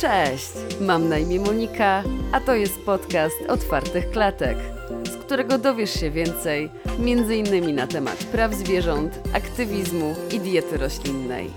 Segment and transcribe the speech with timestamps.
[0.00, 4.58] Cześć, mam na imię Monika, a to jest podcast Otwartych Klatek,
[5.04, 7.74] z którego dowiesz się więcej, m.in.
[7.74, 11.50] na temat praw zwierząt, aktywizmu i diety roślinnej.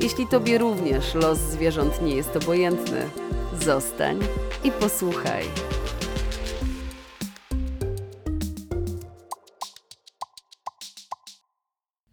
[0.00, 3.00] Jeśli Tobie również los zwierząt nie jest obojętny,
[3.60, 4.18] zostań
[4.64, 5.44] i posłuchaj.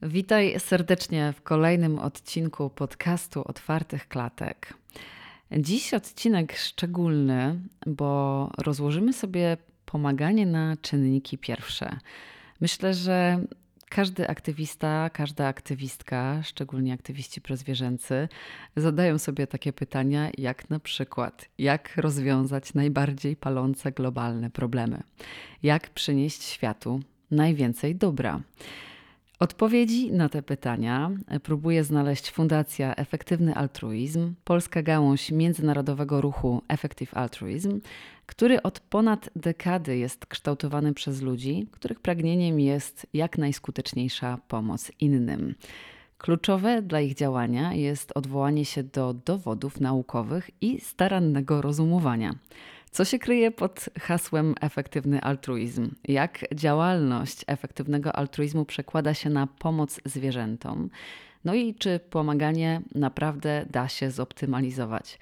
[0.01, 4.80] Witaj serdecznie w kolejnym odcinku podcastu Otwartych Klatek.
[5.59, 11.97] Dziś odcinek szczególny, bo rozłożymy sobie pomaganie na czynniki pierwsze.
[12.61, 13.45] Myślę, że
[13.89, 18.29] każdy aktywista, każda aktywistka, szczególnie aktywiści prozwierzęcy,
[18.75, 25.03] zadają sobie takie pytania, jak na przykład, jak rozwiązać najbardziej palące globalne problemy,
[25.63, 26.99] jak przynieść światu
[27.31, 28.41] najwięcej dobra.
[29.41, 31.11] Odpowiedzi na te pytania
[31.43, 37.81] próbuje znaleźć Fundacja Efektywny Altruizm, polska gałąź międzynarodowego ruchu Effective Altruism,
[38.25, 45.55] który od ponad dekady jest kształtowany przez ludzi, których pragnieniem jest jak najskuteczniejsza pomoc innym.
[46.17, 52.35] Kluczowe dla ich działania jest odwołanie się do dowodów naukowych i starannego rozumowania.
[52.91, 55.91] Co się kryje pod hasłem efektywny altruizm?
[56.07, 60.89] Jak działalność efektywnego altruizmu przekłada się na pomoc zwierzętom?
[61.45, 65.19] No i czy pomaganie naprawdę da się zoptymalizować?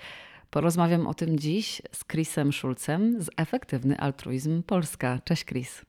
[0.49, 5.19] Porozmawiam o tym dziś z Chrisem Schulzem z Efektywny Altruizm Polska.
[5.25, 5.81] Cześć Chris.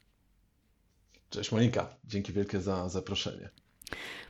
[1.30, 3.48] Cześć Monika, dzięki wielkie za zaproszenie.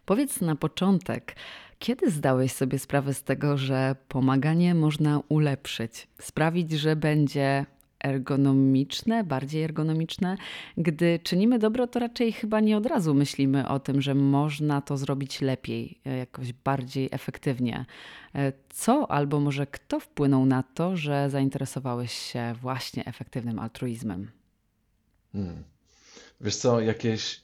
[0.05, 1.37] Powiedz na początek,
[1.81, 7.67] kiedy zdałeś sobie sprawę z tego, że pomaganie można ulepszyć, sprawić, że będzie
[8.05, 10.37] ergonomiczne, bardziej ergonomiczne?
[10.77, 14.97] Gdy czynimy dobro, to raczej chyba nie od razu myślimy o tym, że można to
[14.97, 17.87] zrobić lepiej, e, jakoś bardziej efektywnie.
[18.35, 24.31] E, co albo może kto wpłynął na to, że zainteresowałeś się właśnie efektywnym altruizmem?
[25.33, 25.65] Hmm.
[26.41, 27.43] Wiesz co, jakieś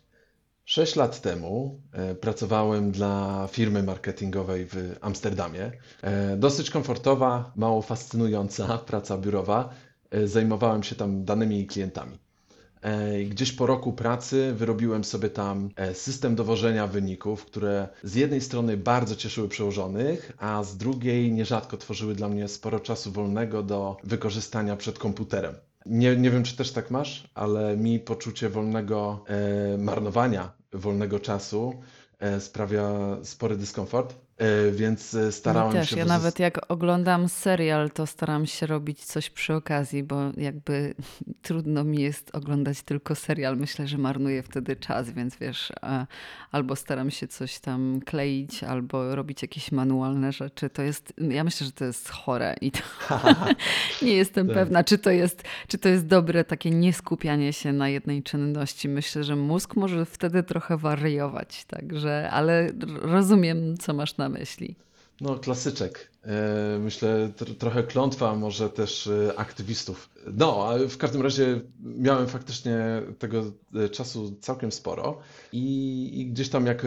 [0.69, 5.73] Sześć lat temu e, pracowałem dla firmy marketingowej w Amsterdamie.
[6.03, 9.69] E, dosyć komfortowa, mało fascynująca praca biurowa.
[10.11, 12.19] E, zajmowałem się tam danymi klientami.
[13.31, 19.17] Gdzieś po roku pracy wyrobiłem sobie tam system dowożenia wyników, które z jednej strony bardzo
[19.17, 24.99] cieszyły przełożonych, a z drugiej nierzadko tworzyły dla mnie sporo czasu wolnego do wykorzystania przed
[24.99, 25.55] komputerem.
[25.87, 29.25] Nie, nie wiem, czy też tak masz, ale mi poczucie wolnego
[29.75, 31.75] e, marnowania wolnego czasu
[32.19, 32.91] e, sprawia
[33.23, 34.15] spory dyskomfort.
[34.39, 35.91] E, więc e, starałem też.
[35.91, 35.97] się...
[35.97, 40.95] Ja nawet jak oglądam serial, to staram się robić coś przy okazji, bo jakby
[41.43, 43.57] trudno mi jest oglądać tylko serial.
[43.57, 45.73] Myślę, że marnuję wtedy czas, więc wiesz,
[46.53, 50.71] albo staram się coś tam kleić, albo robić jakieś manualne rzeczy.
[50.71, 52.81] To jest, ja myślę, że to jest chore i to
[54.03, 54.57] nie jestem tak.
[54.57, 58.89] pewna, czy to, jest, czy to jest dobre takie nieskupianie się na jednej czynności.
[58.89, 62.71] Myślę, że mózg może wtedy trochę wariować, także, ale
[63.03, 64.77] rozumiem, co masz na na myśli?
[65.21, 66.11] No, klasyczek.
[66.25, 70.11] E, myślę, trochę klątwa może też e, aktywistów.
[70.33, 73.45] No, w każdym razie miałem faktycznie tego
[73.75, 75.19] e, czasu całkiem sporo
[75.53, 76.87] i, i gdzieś tam jak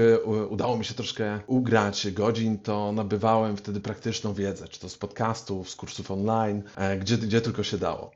[0.49, 5.69] udało mi się troszkę ugrać godzin, to nabywałem wtedy praktyczną wiedzę, czy to z podcastów,
[5.69, 6.63] z kursów online,
[6.99, 8.11] gdzie, gdzie tylko się dało.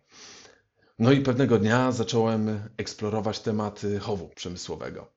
[0.99, 5.12] No i pewnego dnia zacząłem eksplorować temat chowu przemysłowego.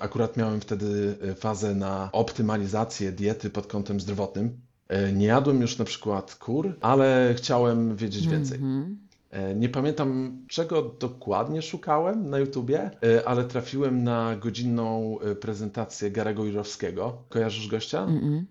[0.00, 4.60] Akurat miałem wtedy e, fazę na optymalizację diety pod kątem zdrowotnym.
[4.88, 8.58] E, nie jadłem już na przykład kur, ale chciałem wiedzieć więcej.
[8.58, 9.08] Mm -hmm.
[9.56, 12.90] Nie pamiętam, czego dokładnie szukałem na YouTubie,
[13.24, 17.22] ale trafiłem na godzinną prezentację Garego Jurowskiego.
[17.28, 18.04] Kojarzysz gościa?
[18.04, 18.44] Mm -mm.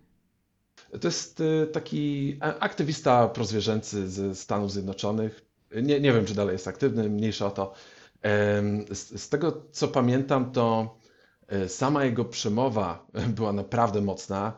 [1.00, 5.46] To jest taki aktywista prozwierzęcy ze Stanów Zjednoczonych.
[5.84, 7.74] Nie, nie wiem, czy dalej jest aktywny, mniejsza o to.
[8.92, 10.98] Z, z tego, co pamiętam, to
[11.68, 14.54] sama jego przemowa była naprawdę mocna,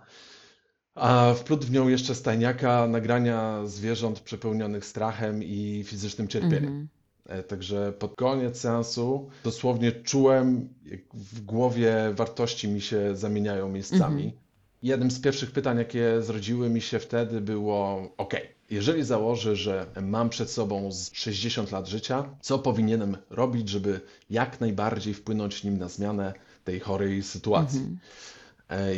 [0.96, 6.88] a wplótł w nią jeszcze stajniaka nagrania zwierząt przepełnionych strachem i fizycznym cierpieniem.
[6.88, 7.44] Mm-hmm.
[7.44, 14.24] Także pod koniec seansu dosłownie czułem, jak w głowie wartości mi się zamieniają miejscami.
[14.24, 14.50] Mm-hmm.
[14.84, 18.34] Jednym z pierwszych pytań, jakie zrodziły mi się wtedy było: OK,
[18.70, 25.14] jeżeli założę, że mam przed sobą 60 lat życia, co powinienem robić, żeby jak najbardziej
[25.14, 26.34] wpłynąć nim na zmianę
[26.64, 27.80] tej chorej sytuacji.
[27.80, 28.00] Mhm.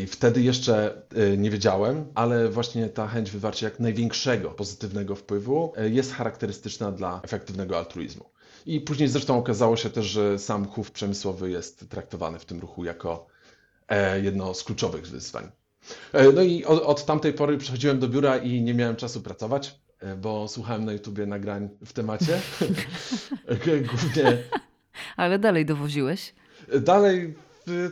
[0.03, 5.73] I wtedy jeszcze e, nie wiedziałem, ale właśnie ta chęć wywarcia jak największego pozytywnego wpływu
[5.77, 8.25] e, jest charakterystyczna dla efektywnego altruizmu.
[8.65, 12.85] I później zresztą okazało się też, że sam chów przemysłowy jest traktowany w tym ruchu
[12.85, 13.27] jako
[13.87, 15.51] e, jedno z kluczowych wyzwań.
[16.35, 19.79] No i od, od tamtej pory przychodziłem do biura i nie miałem czasu pracować.
[19.99, 22.41] e, bo słuchałem na YouTubie nagrań w temacie.
[23.89, 24.37] Głównie
[25.17, 26.33] Ale dalej dowoziłeś.
[26.81, 27.35] dalej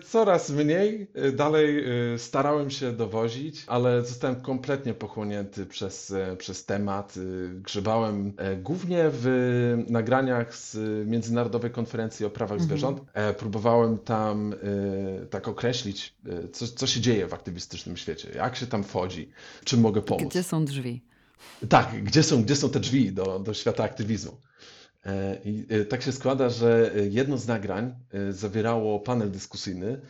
[0.06, 6.66] coraz mniej, y, dalej y, starałem się dowozić, ale zostałem kompletnie pochłonięty przez, e, przez
[6.66, 7.18] temat.
[7.18, 9.28] Y, Grzebałem e, głównie w
[9.90, 10.78] nagraniach z
[11.08, 12.68] Międzynarodowej Konferencji o prawach Mhm.
[12.70, 13.02] zwierząt.
[13.14, 14.54] E, Próbowałem tam
[15.30, 16.16] tak określić,
[16.52, 19.30] co, co się dzieje w aktywistycznym świecie, jak się tam wchodzi,
[19.64, 20.30] czym mogę pomóc.
[20.30, 21.02] Gdzie są drzwi?
[21.70, 24.38] Tak, gdzie są, gdzie są te drzwi do, do świata aktywizmu?
[25.06, 27.96] E, I e, tak się składa, że e, jedno z nagrań
[28.30, 30.02] zawierało panel dyskusyjny,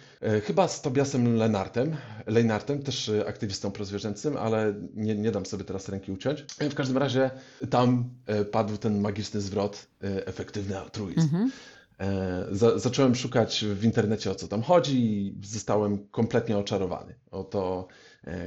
[0.44, 1.95] chyba z Tobiasem Lenartem,
[2.27, 6.45] Leinartem, też aktywistą prozwierzęcym, ale nie, nie dam sobie teraz ręki uciąć.
[6.69, 7.31] W każdym razie
[7.69, 8.09] tam
[8.51, 11.21] padł ten magiczny zwrot, efektywny altruizm.
[11.21, 11.51] Mhm.
[12.51, 17.15] Za, zacząłem szukać w internecie o co tam chodzi i zostałem kompletnie oczarowany.
[17.31, 17.88] Oto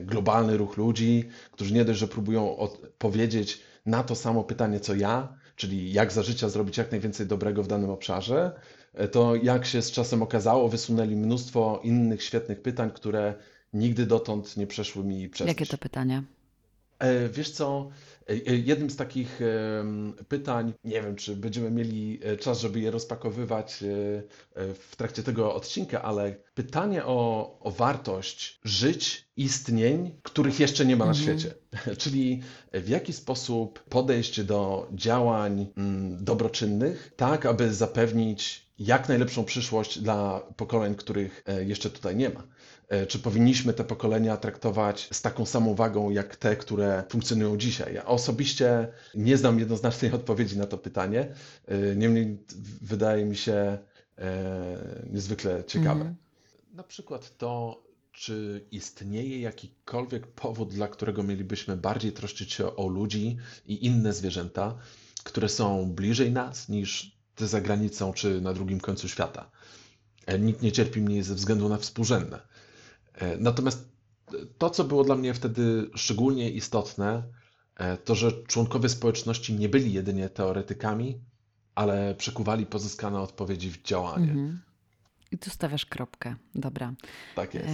[0.02, 5.41] globalny ruch ludzi, którzy nie dość, że próbują odpowiedzieć na to samo pytanie co ja,
[5.62, 8.52] czyli jak za życia zrobić jak najwięcej dobrego w danym obszarze,
[8.94, 13.34] e, to jak się z czasem okazało, wysunęli mnóstwo innych świetnych pytań, które
[13.72, 16.22] nigdy dotąd nie przeszły mi przez Jakie to pytania?
[17.02, 17.88] E, Wiesz co,
[18.28, 19.40] e, e, jednym z takich
[20.28, 23.84] pytań, nie wiem, czy będziemy mieli czas, żeby je rozpakowywać
[24.74, 31.04] w trakcie tego odcinka, ale pytanie o, o wartość żyć, istnień, których jeszcze nie ma
[31.04, 31.38] na Mhm.
[31.38, 31.54] świecie.
[32.02, 39.98] Czyli w jaki sposób podejść do działań mm, dobroczynnych, tak aby zapewnić jak najlepszą przyszłość
[39.98, 42.46] dla pokoleń, których e, jeszcze tutaj nie ma.
[42.88, 47.94] E, Czy powinniśmy te pokolenia traktować z taką samą wagą jak te, które funkcjonują dzisiaj?
[47.94, 51.34] Ja osobiście nie znam jednoznacznej odpowiedzi na to pytanie.
[51.68, 52.38] E, Niemniej
[52.82, 53.78] wydaje mi się
[55.10, 56.00] niezwykle ciekawe.
[56.00, 56.16] Mhm.
[56.72, 57.82] Na przykład to,
[58.12, 63.36] czy istnieje jakikolwiek powód, dla którego mielibyśmy bardziej troszczyć się o ludzi
[63.66, 64.78] i inne zwierzęta,
[65.24, 69.50] które są bliżej nas niż za granicą czy na drugim końcu świata.
[70.26, 72.40] E, Nikt nie cierpi mniej ze względu na współrzędne.
[73.14, 73.92] E, Natomiast
[74.58, 77.22] to, co było dla mnie wtedy szczególnie istotne,
[77.76, 81.20] e, to, że członkowie społeczności nie byli jedynie teoretykami,
[81.74, 84.30] ale przekuwali pozyskane odpowiedzi w działanie.
[84.30, 84.60] Mhm.
[85.32, 86.34] I tu stawiasz kropkę.
[86.54, 86.94] Dobra.
[87.34, 87.68] Tak jest.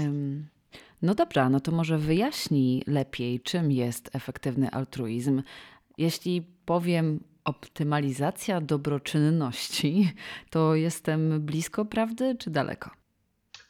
[1.02, 5.42] No dobra, no to może wyjaśnij lepiej, czym jest efektywny altruizm.
[5.98, 10.12] Jeśli powiem optymalizacja dobroczynności,
[10.50, 12.90] to jestem blisko prawdy czy daleko?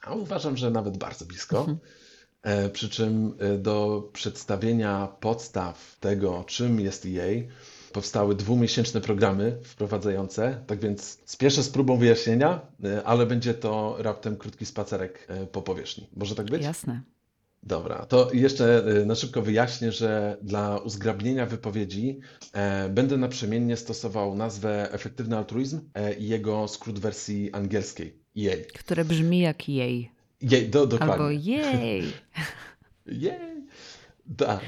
[0.03, 1.59] A uważam, że nawet bardzo blisko.
[1.59, 1.79] Mhm.
[2.43, 7.43] E, Przy czym e, do przedstawienia podstaw tego, czym jest EA,
[7.93, 10.65] powstały dwumiesięczne programy wprowadzające.
[10.67, 16.09] Tak więc spieszę z próbą wyjaśnienia, e, ale będzie to raptem krótki spacerek po powierzchni.
[16.17, 16.63] Może tak być?
[16.63, 17.03] Jasne.
[17.63, 22.21] Dobra, to jeszcze e, na szybko wyjaśnię, że dla uzgrabnienia wypowiedzi
[22.53, 28.57] e, będę naprzemiennie stosował nazwę efektywny altruizm e, i jego skrót wersji angielskiej EA.
[28.75, 30.11] Które brzmi jak jej.
[30.41, 31.15] Jej, do, dokładnie.
[31.15, 32.03] Albo jej.
[33.07, 33.67] Jej!
[34.37, 34.61] Tak.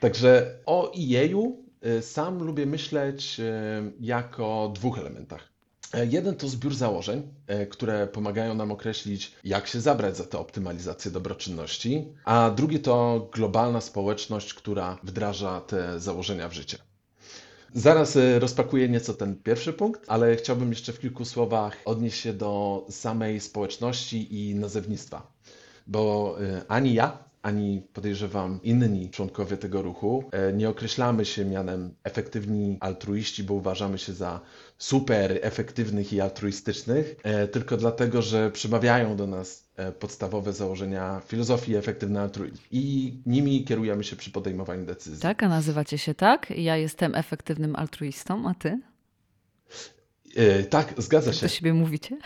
[0.00, 3.44] Także o EA-u y, sam lubię myśleć y,
[4.00, 5.52] jako o dwóch elementach.
[5.94, 10.38] E, Jeden to zbiór założeń, e, które pomagają nam określić, jak się zabrać za tę
[10.38, 16.78] optymalizację dobroczynności, a drugi to globalna społeczność, która wdraża te założenia w życie.
[17.74, 22.32] Zaraz e, rozpakuję nieco ten pierwszy punkt, ale chciałbym jeszcze w kilku słowach odnieść się
[22.32, 25.38] do samej społeczności i nazewnictwa
[25.88, 26.36] bo
[26.68, 27.18] ani ja,
[27.48, 33.98] ani podejrzewam inni członkowie tego ruchu e, nie określamy się mianem efektywni altruiści, bo uważamy
[33.98, 34.40] się za
[34.78, 41.76] super efektywnych i altruistycznych, e, tylko dlatego, że przemawiają do nas e, podstawowe założenia filozofii
[41.76, 45.22] efektywny altruizm i nimi kierujemy się przy podejmowaniu decyzji.
[45.22, 46.50] Tak, a nazywacie się tak?
[46.50, 48.80] Ja jestem efektywnym altruistą, a ty?
[50.36, 51.48] E, Tak, zgadza się.
[51.48, 52.16] siebie mówicie?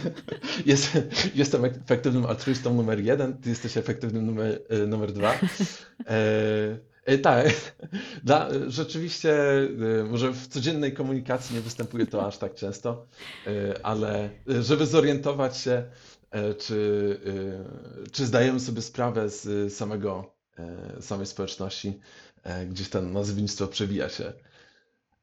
[0.66, 0.98] Jest,
[1.34, 5.34] jestem efektywnym altruistą numer jeden, ty jesteś efektywnym numer, e, numer dwa.
[7.04, 7.48] E, tak,
[8.24, 9.34] Dla, rzeczywiście,
[10.10, 13.06] może w codziennej komunikacji nie występuje to aż tak często,
[13.82, 15.82] ale żeby zorientować się,
[16.58, 17.20] czy,
[18.12, 20.34] czy zdajemy sobie sprawę z samego,
[21.00, 22.00] samej społeczności,
[22.68, 24.32] gdzieś tam nazewnictwo przewija się.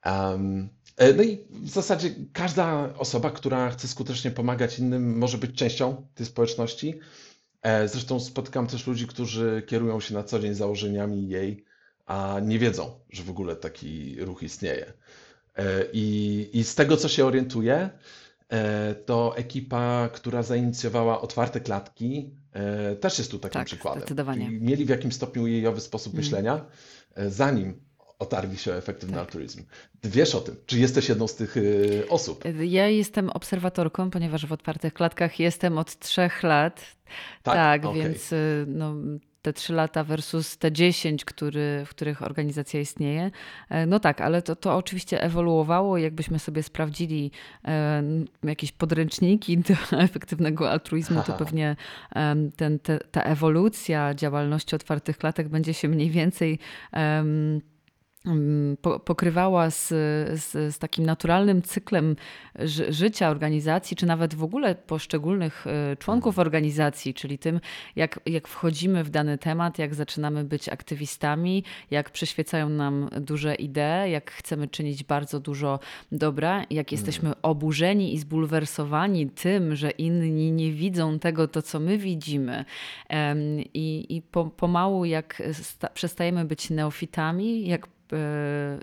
[0.06, 6.06] E, No i w zasadzie każda osoba, która chce skutecznie pomagać innym, może być częścią
[6.16, 7.00] tej społeczności.
[7.62, 11.66] E, Zresztą spotykam też ludzi, którzy kierują się na co dzień założeniami jej,
[12.06, 14.94] a nie wiedzą, że w ogóle taki ruch istnieje.
[15.56, 17.90] E, I, i z tego, co się orientuję,
[19.06, 22.32] to ekipa, która zainicjowała otwarte klatki,
[23.00, 24.04] też jest tu takim Tak, przykładem.
[24.62, 26.24] Mieli w jakimś stopniu jejowy sposób Mm.
[26.26, 26.66] myślenia,
[27.28, 27.82] zanim
[28.20, 29.26] otarli się o efektywny tak.
[29.26, 29.64] altruizm.
[30.02, 30.56] Ty wiesz o tym.
[30.66, 32.44] Czy jesteś jedną z tych y, osób?
[32.62, 36.82] Ja jestem obserwatorką, ponieważ w otwartych klatkach jestem od trzech lat.
[37.44, 38.02] Tak, tak okay.
[38.02, 38.96] więc y, no,
[39.42, 43.32] te trzy lata versus te dziesięć, który, w których organizacja istnieje.
[43.70, 45.98] E, no tak, ale to, to oczywiście ewoluowało.
[45.98, 47.32] Jakbyśmy sobie sprawdzili
[47.66, 48.04] e,
[48.44, 51.76] jakieś podręczniki do efektywnego altruizmu, to pewnie
[52.56, 56.60] ten, te, ta ewolucja działalności otwartych klatek będzie się mniej więcej
[56.92, 57.62] Mm,
[59.06, 59.88] pokrywała z,
[60.40, 62.16] z, z, takim naturalnym cyklem
[62.90, 66.48] życia organizacji, czy nawet w ogóle poszczególnych e, członków mhm.
[66.48, 67.60] organizacji, czyli tym,
[67.96, 74.12] jak, jak wchodzimy w dany temat, jak zaczynamy być aktywistami, jak przyświecają nam duże idee,
[74.12, 75.80] jak chcemy czynić bardzo dużo
[76.12, 77.42] dobra, jak jesteśmy mhm.
[77.44, 82.66] oburzeni i zbulwersowani tym, że inni nie widzą tego, to co my widzimy.
[83.74, 85.44] I, i po, pomału, jak
[85.94, 87.88] przestajemy być neofitami, jak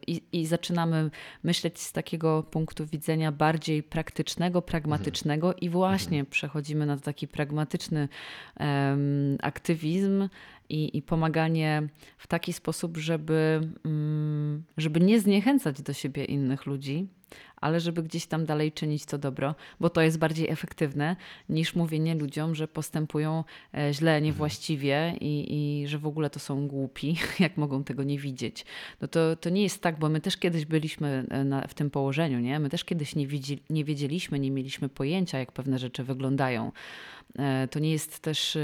[0.07, 1.11] i, i, zaczynamy
[1.43, 6.31] myśleć z takiego punktu widzenia bardziej praktycznego, pragmatycznego i właśnie mhm.
[6.31, 8.09] przechodzimy na taki pragmatyczny
[8.61, 10.29] um, aktywizm
[10.69, 11.89] i, i, pomaganie
[12.19, 17.09] w taki sposób, żeby, um, żeby nie zniechęcać do siebie innych ludzi,
[17.65, 21.17] ale żeby gdzieś tam dalej czynić to dobro, bo to jest bardziej efektywne
[21.49, 26.69] niż mówienie ludziom, że postępują e, źle, niewłaściwie i, i że w ogóle to są
[26.69, 28.65] głupi, jak mogą tego nie widzieć.
[29.01, 31.91] No to, to nie jest tak, bo my też kiedyś byliśmy e, na, w tym
[31.91, 32.61] położeniu, nie?
[32.61, 36.73] My też kiedyś nie, widzi, nie wiedzieliśmy, nie mieliśmy pojęcia, jak pewne rzeczy wyglądają.
[37.39, 38.59] E, to nie jest też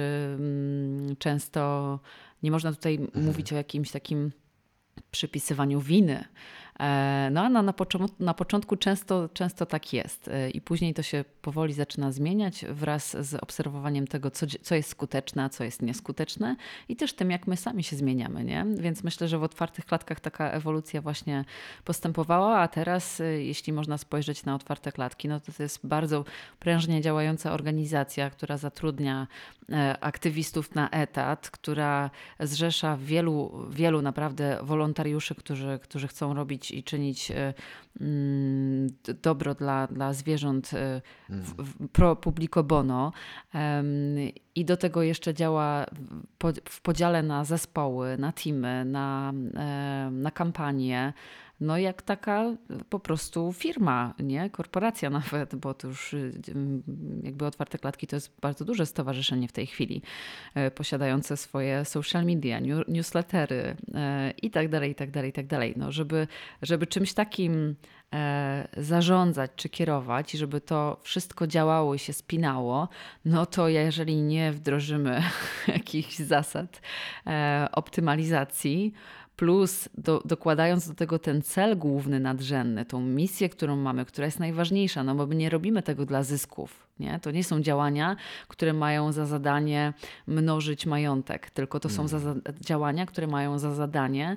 [1.19, 1.99] często,
[2.43, 3.27] nie można tutaj mhm.
[3.27, 4.33] mówić o jakimś takim
[5.11, 6.25] przypisywaniu winy,
[7.31, 7.75] no a na, na,
[8.21, 13.17] na początku często, często tak jest e, i później to się powoli zaczyna zmieniać wraz
[13.27, 16.57] z obserwowaniem tego, co, co jest skuteczne, a co jest nieskuteczne
[16.89, 18.45] i też tym, jak my sami się zmieniamy.
[18.45, 18.67] Nie?
[18.77, 21.45] Więc myślę, że w otwartych klatkach taka ewolucja właśnie
[21.85, 26.25] postępowała, a teraz, e, jeśli można spojrzeć na otwarte klatki, no to to jest bardzo
[26.59, 29.27] prężnie działająca organizacja, która zatrudnia
[30.01, 32.11] aktywistów na etat, która
[32.41, 37.55] zrzesza wielu, wielu naprawdę wolontariuszy, którzy, którzy chcą robić i czynić e,
[38.01, 38.89] mm,
[39.23, 43.13] dobro dla, dla zwierząt e, w, pro publico bono.
[44.55, 45.87] I do tego jeszcze działa
[46.65, 49.33] w podziale na zespoły, na teamy, na,
[50.11, 51.13] na kampanie
[51.61, 52.45] no jak taka
[52.89, 54.51] po prostu firma, nie?
[54.51, 56.33] Korporacja nawet, bo to już y,
[57.23, 60.03] jakby Otwarte Klatki to jest bardzo duże stowarzyszenie w tej chwili,
[60.55, 65.47] e, posiadające swoje social media, newslettery e, i tak dalej, i tak dalej, i tak
[65.47, 65.75] dalej.
[65.77, 66.27] No, żeby,
[66.63, 67.75] żeby czymś takim
[68.13, 72.89] e, zarządzać czy kierować i żeby to wszystko działało i się spinało,
[73.25, 75.23] no to jeżeli nie wdrożymy
[75.69, 76.83] jakichś zasad
[77.73, 78.93] optymalizacji,
[79.41, 84.39] plus do, dokładając do tego ten cel główny, nadrzędny, tą misję, którą mamy, która jest
[84.39, 86.90] najważniejsza, no bo my nie robimy tego dla zysków.
[87.01, 87.21] Nie?
[87.21, 88.17] To nie są działania,
[88.49, 89.93] które mają za zadanie
[90.27, 92.43] mnożyć majątek, tylko to są za, mm.
[92.61, 94.37] działania, które mają za zadanie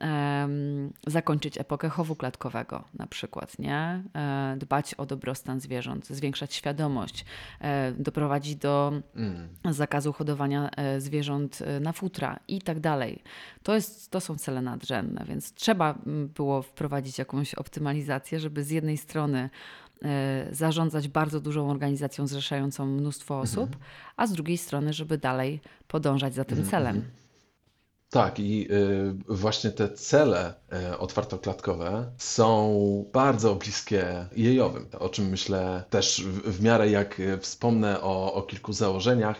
[0.00, 4.02] um, zakończyć epokę chowu klatkowego na przykład, nie?
[4.14, 7.24] E, dbać o dobrostan zwierząt, zwiększać świadomość,
[7.60, 9.48] e, doprowadzić do mm.
[9.70, 13.22] zakazu hodowania e, zwierząt e, na futra i tak dalej.
[13.62, 15.98] To, jest, to są cele nadrzędne, więc trzeba
[16.34, 19.50] było wprowadzić jakąś optymalizację, żeby z jednej strony
[20.50, 23.44] zarządzać bardzo dużą organizacją zrzeszającą mnóstwo mhm.
[23.44, 23.90] osób, mhm.
[24.16, 26.70] a z drugiej strony, żeby dalej podążać za tym mhm.
[26.70, 26.96] celem.
[26.96, 27.14] Mhm.
[28.10, 30.54] Tak, i y, właśnie te cele
[30.92, 38.00] y, otwartoklatkowe są bardzo bliskie jejowym, o czym myślę też w, w miarę jak wspomnę
[38.00, 39.36] o, o kilku założeniach,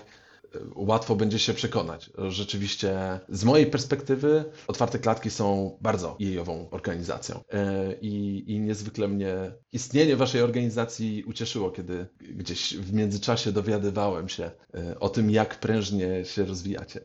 [0.74, 2.10] łatwo będzie się przekonać.
[2.28, 7.40] Rzeczywiście, z mojej perspektywy, otwarte klatki są bardzo jejową organizacją.
[7.52, 9.36] E, I, I niezwykle mnie
[9.72, 16.24] istnienie Waszej organizacji ucieszyło, kiedy gdzieś w międzyczasie dowiadywałem się e, o tym, jak prężnie
[16.24, 17.00] się rozwijacie.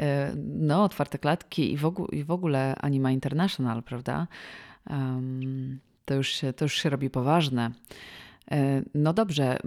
[0.00, 4.26] E, no, otwarte klatki i w, ogóle, i w ogóle Anima International, prawda?
[4.90, 7.70] Um, to, już się, to już się robi poważne.
[8.50, 9.58] E, no dobrze,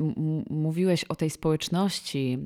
[0.49, 2.37] mówiłeś o tej społeczności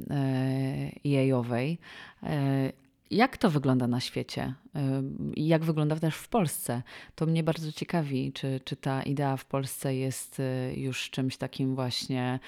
[1.06, 1.78] EA-owej.
[2.24, 2.72] E,
[3.12, 5.04] jak to wygląda na świecie e,
[5.36, 6.82] jak wygląda też w Polsce?
[7.16, 10.42] To mnie bardzo ciekawi, czy, czy ta idea w Polsce jest
[10.76, 12.40] już czymś takim właśnie,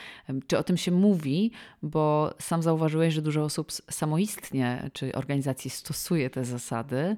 [0.48, 1.52] czy o tym się mówi,
[1.84, 7.18] bo sam zauważyłeś, że dużo osób samoistnie czy organizacji stosuje te zasady.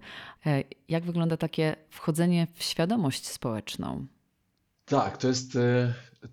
[0.89, 4.05] Jak wygląda takie wchodzenie w świadomość społeczną?
[4.85, 5.57] Tak, to jest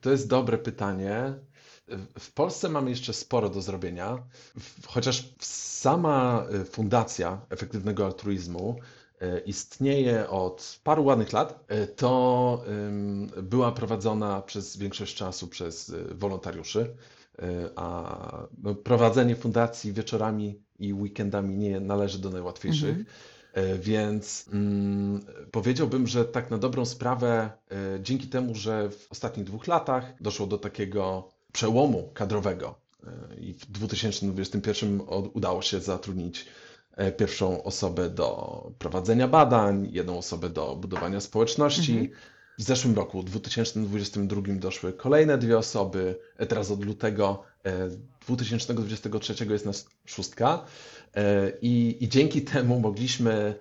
[0.00, 1.34] to jest dobre pytanie.
[2.18, 4.18] W Polsce mamy jeszcze sporo do zrobienia,
[4.86, 8.80] chociaż sama y, fundacja efektywnego altruizmu
[9.46, 11.64] istnieje od paru ładnych lat,
[11.96, 12.64] to
[13.42, 16.96] była prowadzona przez większość czasu przez wolontariuszy.
[17.76, 22.88] A no, prowadzenie fundacji wieczorami i weekendami nie należy do najłatwiejszych.
[22.88, 23.06] Mhm.
[23.52, 29.46] E, więc mm, powiedziałbym, że tak na dobrą sprawę, e, dzięki temu, że w ostatnich
[29.46, 32.74] dwóch latach doszło do takiego przełomu kadrowego
[33.06, 35.00] e, i w 2021
[35.32, 36.46] udało się zatrudnić
[37.16, 41.92] pierwszą osobę do prowadzenia badań, jedną osobę do budowania społeczności.
[41.92, 42.10] Mhm.
[42.60, 46.18] W zeszłym roku, w 2022, doszły kolejne dwie osoby.
[46.48, 47.42] Teraz od lutego
[48.26, 50.64] 2023 jest nas szóstka.
[51.14, 53.54] E, I, I dzięki temu mogliśmy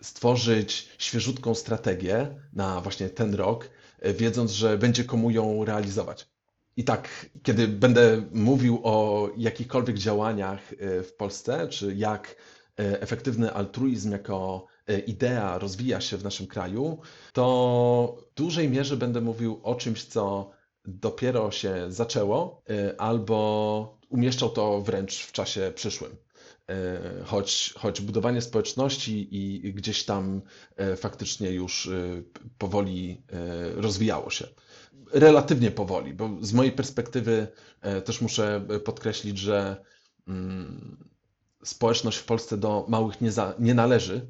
[0.00, 6.28] stworzyć świeżutką strategię na właśnie ten rok, e, wiedząc, że będzie komu ją realizować.
[6.76, 7.08] I tak,
[7.42, 12.36] kiedy będę mówił o jakichkolwiek działaniach e, w Polsce, czy jak
[12.76, 14.66] efektywny altruizm jako
[15.06, 16.98] idea rozwija się w naszym kraju,
[17.32, 20.50] to w dużej mierze będę mówił o czymś, co
[20.84, 22.62] dopiero się zaczęło,
[22.98, 26.16] albo umieszczał to wręcz w czasie przyszłym.
[26.70, 30.42] E, choć, choć budowanie społeczności i gdzieś tam
[30.76, 32.22] e, faktycznie już e,
[32.58, 33.22] powoli
[33.74, 34.48] rozwijało się.
[35.12, 37.46] Relatywnie powoli, bo z mojej perspektywy
[38.04, 39.84] też muszę podkreślić, że
[40.28, 40.96] mm,
[41.64, 44.26] społeczność w Polsce do małych nie, za, nie należy,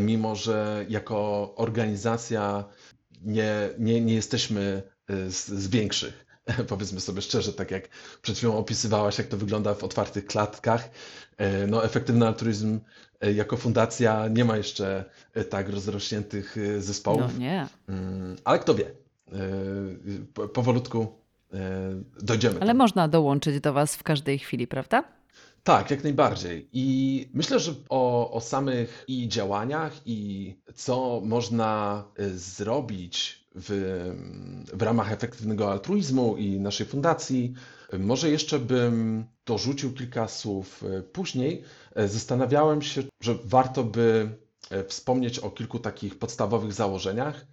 [0.00, 2.64] mimo że jako organizacja
[3.22, 6.24] nie, nie, nie jesteśmy z, z większych.
[6.68, 7.88] powiedzmy sobie szczerze, tak jak
[8.22, 10.90] przed chwilą opisywałaś, jak to wygląda w otwartych klatkach,
[11.36, 12.80] e, no efektywny altruizm
[13.20, 17.32] e, jako fundacja nie ma jeszcze e, tak rozrośniętych zespołów.
[17.32, 17.66] No nie.
[17.88, 18.90] Mm, ale kto wie,
[20.54, 21.06] powolutku
[22.22, 22.56] dojdziemy.
[22.56, 22.76] Ale tam.
[22.76, 25.04] można dołączyć do Was w każdej chwili, prawda?
[25.64, 26.68] Tak, jak najbardziej.
[26.72, 33.70] I myślę, że o, o samych i działaniach, i co można zrobić w,
[34.72, 37.54] w ramach efektywnego altruizmu i naszej fundacji.
[37.98, 41.62] Może jeszcze bym dorzucił kilka słów e, później.
[41.94, 44.28] E, zastanawiałem się, że warto by
[44.88, 47.46] wspomnieć o kilku takich podstawowych założeniach,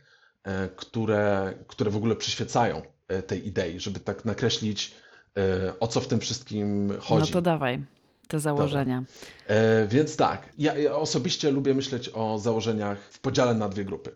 [0.75, 2.81] które, które w ogóle przyświecają
[3.27, 4.93] tej idei, żeby tak nakreślić,
[5.79, 7.31] o co w tym wszystkim chodzi.
[7.31, 7.85] No to dawaj
[8.31, 9.03] te założenia.
[9.87, 14.15] więc tak, ja, ja osobiście lubię myśleć o założeniach w podziale na dwie grupy.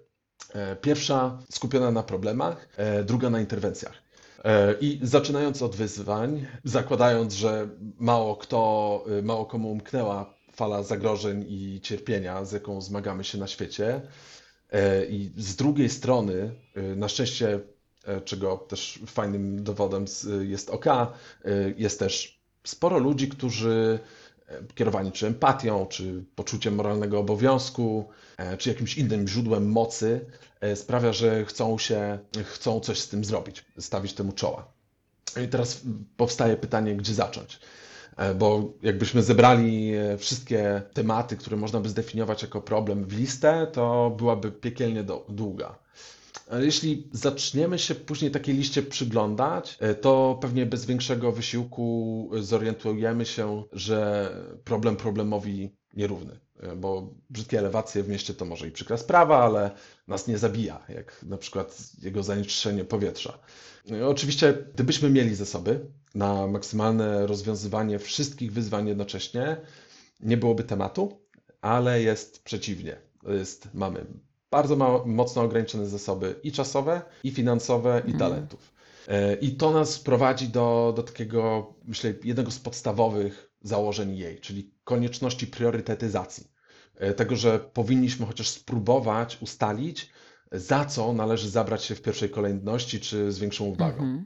[0.56, 3.94] E, pierwsza skupiona na problemach, e, druga na interwencjach.
[4.44, 11.82] E, I zaczynając od wyzwań, zakładając, że mało kto, mało komu umknęła fala zagrożeń i
[11.82, 14.02] cierpienia, z jaką zmagamy się na świecie.
[15.10, 16.52] I z drugiej strony,
[16.96, 17.60] na szczęście,
[18.26, 20.06] czego też fajnym dowodem
[20.42, 20.86] jest OK,
[21.78, 24.00] jest też sporo ludzi, którzy
[24.76, 30.26] kierowani czy empatią, czy poczuciem moralnego obowiązku, e, czy jakimś innym źródłem mocy,
[30.62, 34.68] e, sprawia, że chcą się, chcą coś z tym zrobić, stawić temu czoła.
[35.46, 35.82] I teraz
[36.18, 37.60] powstaje pytanie, gdzie zacząć?
[38.18, 44.16] E, bo jakbyśmy zebrali wszystkie tematy, które można by zdefiniować jako problem w listę, to
[44.18, 45.80] byłaby piekielnie długa.
[46.60, 53.64] Jeśli zaczniemy się później takiej liście przyglądać, e, to pewnie bez większego wysiłku zorientujemy się,
[53.72, 54.32] że
[54.64, 56.40] problem problemowi nierówny.
[56.60, 59.72] E, bo brzydkie elewacje w mieście to może i przykra sprawa, ale
[60.08, 63.40] nas nie zabija, jak na przykład jego zanieczyszczenie powietrza.
[63.90, 69.58] No oczywiście, gdybyśmy mieli zasoby na maksymalne rozwiązywanie wszystkich wyzwań jednocześnie,
[70.20, 71.20] nie byłoby tematu,
[71.62, 72.98] ale jest przeciwnie.
[73.28, 74.06] Jest, mamy
[74.56, 78.18] bardzo mało, mocno ograniczone zasoby i czasowe, i finansowe, i mhm.
[78.20, 78.74] talentów.
[79.08, 84.72] E, I to nas prowadzi do, do takiego, myślę, jednego z podstawowych założeń jej, czyli
[84.84, 86.48] konieczności priorytetyzacji.
[86.96, 90.10] E, tego, że powinniśmy chociaż spróbować ustalić,
[90.52, 94.04] za co należy zabrać się w pierwszej kolejności, czy z większą uwagą.
[94.04, 94.26] Mhm.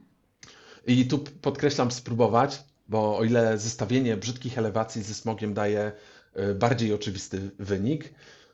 [0.86, 5.92] I tu podkreślam spróbować, bo o ile zestawienie brzydkich elewacji ze smogiem daje
[6.34, 8.12] e, bardziej oczywisty wynik,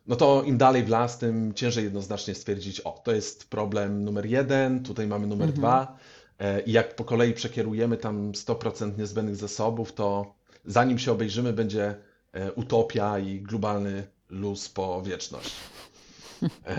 [0.08, 4.26] no to im dalej w las, tym ciężej jednoznacznie stwierdzić, o, to jest problem numer
[4.26, 5.60] jeden, tutaj mamy numer mhm.
[5.60, 5.98] dwa.
[6.38, 11.94] E, I jak po kolei przekierujemy tam 100% niezbędnych zasobów, to zanim się obejrzymy, będzie
[12.32, 15.54] e, utopia i globalny luz po wieczność.
[16.42, 16.76] E,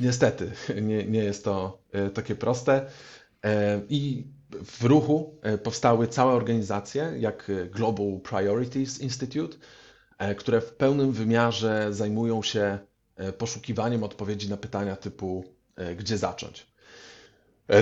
[0.00, 1.78] niestety, nie, nie jest to
[2.14, 2.86] takie proste.
[3.88, 4.26] I
[4.64, 9.56] w ruchu powstały całe organizacje, jak Global Priorities Institute,
[10.38, 12.78] które w pełnym wymiarze zajmują się
[13.16, 15.44] e, poszukiwaniem odpowiedzi na pytania typu
[15.76, 16.66] e, gdzie zacząć.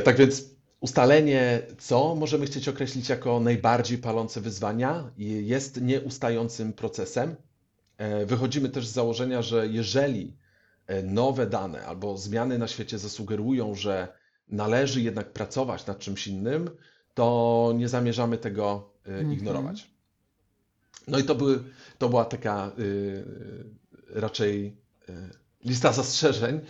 [0.05, 0.45] Tak więc
[0.81, 7.37] ustalenie, co możemy chcieć określić jako najbardziej palące wyzwania, jest nieustającym procesem,
[8.27, 10.37] wychodzimy też z założenia, że jeżeli
[11.03, 14.09] nowe dane albo zmiany na świecie zasugerują, że
[14.49, 16.71] należy jednak pracować nad czymś innym,
[17.15, 19.33] to nie zamierzamy tego mhm.
[19.33, 19.96] ignorować.
[21.07, 21.65] No i to, były,
[21.99, 23.25] to była taka y,
[24.11, 24.77] raczej
[25.09, 25.13] y,
[25.65, 26.61] lista zastrzeżeń, y,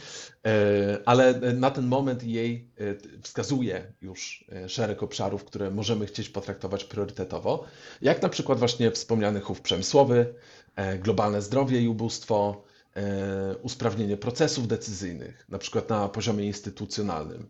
[1.04, 6.84] ale na ten moment jej y, wskazuje już y, szereg obszarów, które możemy chcieć potraktować
[6.84, 7.64] priorytetowo,
[8.02, 10.34] jak na przykład właśnie wspomniany chów przemysłowy,
[10.76, 12.64] e, globalne zdrowie i ubóstwo,
[12.96, 17.48] e, usprawnienie procesów decyzyjnych, na przykład na poziomie instytucjonalnym,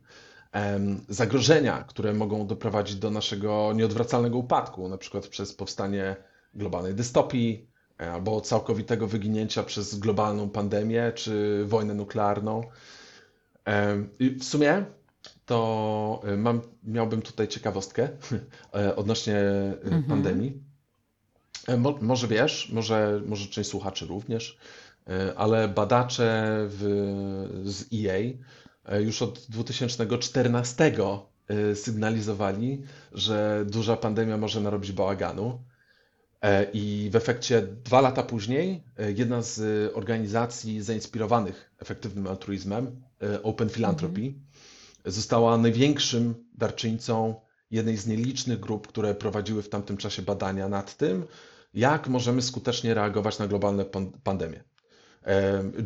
[1.08, 6.16] zagrożenia, które mogą doprowadzić do naszego nieodwracalnego upadku, na przykład przez powstanie
[6.56, 7.68] globalnej dystopii,
[8.00, 12.62] e, albo całkowitego wyginięcia przez globalną pandemię czy wojnę nuklearną.
[14.18, 14.84] I w sumie
[15.46, 18.08] to e, mam, miałbym tutaj ciekawostkę
[18.74, 19.38] e, odnośnie
[19.82, 20.02] mhm.
[20.02, 20.62] pandemii.
[21.78, 24.58] Mo, może wiesz, może, może część słuchaczy również,
[25.36, 26.82] ale badacze w,
[27.64, 28.18] z EA
[29.00, 30.92] już od 2014
[31.74, 35.64] sygnalizowali, że duża pandemia może narobić bałaganu.
[36.42, 39.60] E, I w efekcie dwa lata później e, jedna z
[39.96, 44.32] organizacji zainspirowanych efektywnym altruizmem, e, Open Philanthropy, -hmm.
[45.04, 47.34] została największym darczyńcą
[47.70, 51.24] jednej z nielicznych grup, które prowadziły w tamtym czasie badania nad tym,
[51.74, 53.84] jak możemy skutecznie reagować na globalne
[54.24, 54.64] pandemie.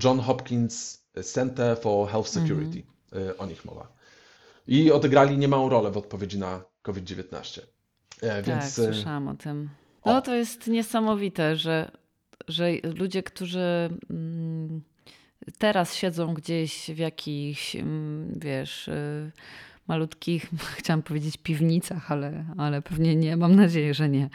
[0.05, 2.49] John Hopkins Center for Health mhm.
[2.49, 2.83] Security,
[3.13, 3.33] -hmm.
[3.39, 3.93] o nich mowa.
[4.67, 7.61] I odegrali niemałą rolę w odpowiedzi na COVID-19.
[8.21, 8.75] Tak, Więc...
[8.75, 9.71] słyszałam o tym.
[10.07, 11.91] No to jest niesamowite, że,
[12.49, 14.83] że ludzie, którzy mm,
[15.59, 19.33] teraz siedzą gdzieś w jakichś, mm, wiesz, y,
[19.91, 24.29] malutkich, chciałam powiedzieć piwnicach, ale, ale pewnie nie, mam nadzieję, że nie.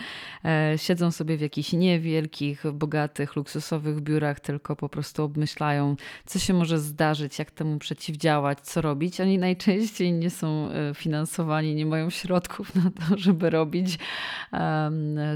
[0.46, 6.54] E, siedzą sobie w jakichś niewielkich, bogatych, luksusowych biurach, tylko po prostu obmyślają, co się
[6.54, 9.22] może zdarzyć, jak temu przeciwdziałać, co robić.
[9.22, 14.00] Oni najczęściej nie są e, finansowani, nie mają środków na to, żeby robić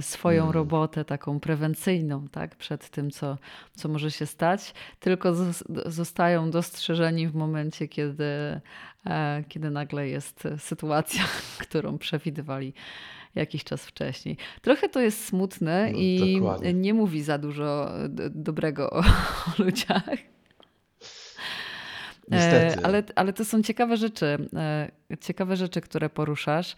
[0.02, 0.54] swoją mm.
[0.54, 3.38] robotę taką prewencyjną, tak, przed tym, co,
[3.76, 5.34] co może się stać, tylko
[5.86, 8.62] zostają dostrzeżeni w momencie, kiedy
[9.06, 11.24] E, kiedy nagle jest sytuacja,
[11.64, 12.74] którą przewidywali
[13.36, 14.38] jakiś czas wcześniej.
[14.62, 16.74] Trochę to jest smutne no, i dokładnie.
[16.74, 17.92] nie mówi za dużo
[18.30, 19.00] dobrego o,
[19.48, 20.18] o ludziach.
[22.32, 22.82] Niestety.
[22.82, 24.92] E, ale, ale to są ciekawe rzeczy, e,
[25.22, 26.76] ciekawe rzeczy, które poruszasz.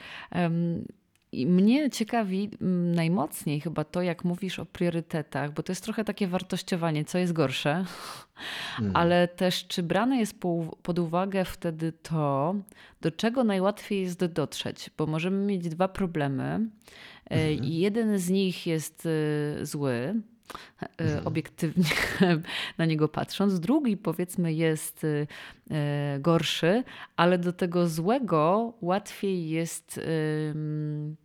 [1.32, 6.04] I mnie ciekawi mm, najmocniej chyba to, jak mówisz o priorytetach, bo to jest trochę
[6.04, 7.86] takie wartościowanie, co jest gorsze,
[8.76, 8.96] hmm.
[8.96, 10.36] ale też czy brane jest
[10.84, 12.56] pod uwagę wtedy to,
[13.02, 16.60] do czego najłatwiej jest dotrzeć, bo możemy mieć dwa problemy e,
[17.30, 17.60] mhm.
[17.64, 19.08] jeden z nich jest
[19.62, 20.22] e, zły,
[20.98, 21.28] mhm.
[21.28, 21.90] obiektywnie
[22.78, 23.60] na niego patrząc.
[23.60, 25.06] Drugi, powiedzmy, jest
[25.72, 26.84] e, gorszy,
[27.16, 30.00] ale do tego złego łatwiej jest,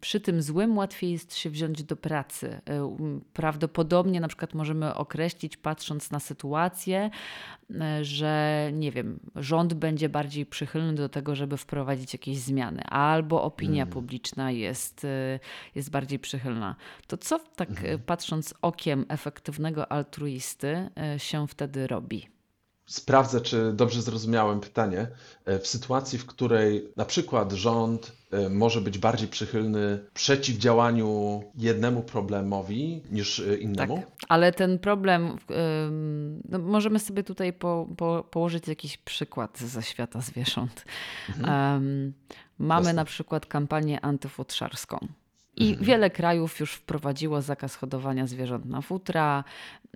[0.01, 2.61] przy tym złym łatwiej jest się wziąć do pracy.
[2.69, 2.97] E,
[3.33, 7.11] prawdopodobnie na przykład możemy określić, patrząc na sytuację,
[8.03, 13.83] że nie wiem, rząd będzie bardziej przychylny do tego, żeby wprowadzić jakieś zmiany, albo opinia
[13.83, 13.93] mm.
[13.93, 15.07] publiczna jest,
[15.75, 16.77] jest bardziej przychylna.
[17.07, 17.99] To co tak mm.
[17.99, 19.05] patrząc okiem
[19.89, 22.29] altruisty e, się wtedy robi?
[22.87, 25.09] Sprawdzę, czy dobrze zrozumiałem pytanie.
[25.45, 32.03] E, w sytuacji, w której na przykład rząd e, może być bardziej przychylny przeciwdziałaniu jednemu
[32.03, 33.97] problemowi niż innemu?
[33.97, 35.37] Tak, ale ten problem,
[36.49, 40.85] no możemy sobie tutaj po, po, położyć jakiś przykład ze świata zwierząt.
[41.29, 41.75] Mhm.
[41.75, 42.13] Um,
[42.59, 42.93] mamy Jasne.
[42.93, 45.09] na przykład kampanię antyfutrzarską.
[45.57, 45.87] I mhm.
[45.87, 49.45] wiele krajów już wprowadziło zakaz hodowania zwierząt na futra.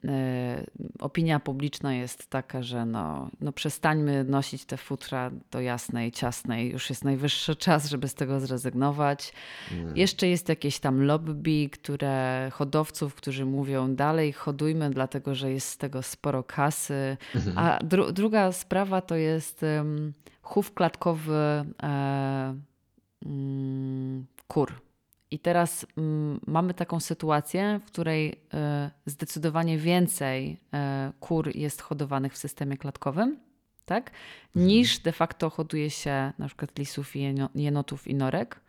[0.05, 0.65] E,
[0.99, 6.71] opinia publiczna jest taka, że no, no przestańmy nosić te futra do jasnej, ciasnej.
[6.71, 9.33] Już jest najwyższy czas, żeby z tego zrezygnować.
[9.73, 9.97] Mm.
[9.97, 15.77] Jeszcze jest jakieś tam lobby, które hodowców, którzy mówią dalej hodujmy, dlatego że jest z
[15.77, 17.17] tego sporo kasy.
[17.35, 17.59] Mhm.
[17.59, 22.55] A dru druga sprawa to jest um, chów klatkowy e,
[23.27, 24.90] um, kur
[25.31, 28.37] i teraz mm, mamy taką sytuację, w której y,
[29.07, 30.77] zdecydowanie więcej y,
[31.21, 33.39] kur jest hodowanych w systemie klatkowym,
[33.85, 34.11] tak?
[34.47, 34.67] Mhm.
[34.67, 37.13] niż de facto hoduje się na przykład lisów,
[37.55, 38.61] jenotów i norek.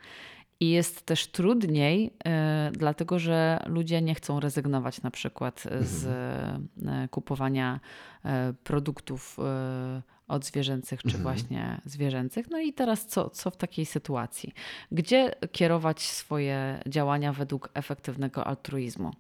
[0.60, 7.08] I jest też trudniej, y, dlatego że ludzie nie chcą rezygnować na przykład z mhm.
[7.08, 7.80] kupowania
[8.64, 9.38] produktów
[10.32, 11.24] od zwierzęcych, czy mhm.
[11.24, 12.50] właśnie zwierzęcych.
[12.50, 14.54] No i teraz co, co w takiej sytuacji?
[14.92, 19.12] Gdzie kierować swoje działania według efektywnego altruizmu?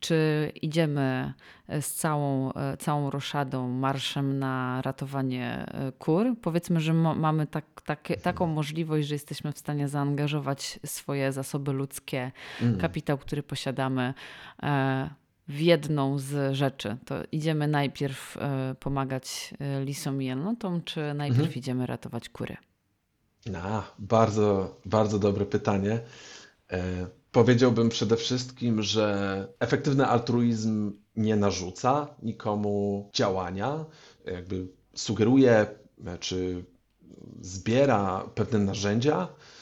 [0.00, 1.32] Czy idziemy
[1.80, 6.36] z całą, całą roszadą, marszem na ratowanie e, kur?
[6.42, 12.32] Powiedzmy, że mamy tak, tak, taką możliwość, że jesteśmy w stanie zaangażować swoje zasoby ludzkie,
[12.62, 12.80] mm.
[12.80, 14.14] kapitał, który posiadamy
[14.62, 16.96] e, w jedną z rzeczy.
[17.04, 21.58] To idziemy najpierw e, pomagać lisom i jelnotom, czy najpierw mhm.
[21.58, 22.56] idziemy ratować kury?
[23.56, 26.00] A, bardzo, bardzo dobre pytanie.
[27.32, 33.84] Powiedziałbym przede wszystkim, że efektywny altruizm nie narzuca nikomu działania,
[34.24, 35.66] jakby sugeruje
[36.20, 36.64] czy
[37.40, 39.61] zbiera pewne narzędzia e,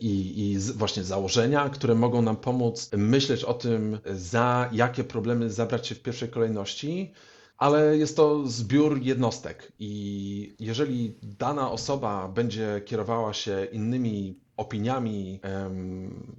[0.00, 5.86] i, i właśnie założenia, które mogą nam pomóc myśleć o tym, za jakie problemy zabrać
[5.86, 7.12] się w pierwszej kolejności,
[7.58, 15.40] ale jest to zbiór jednostek i jeżeli dana osoba będzie kierowała się innymi opiniami,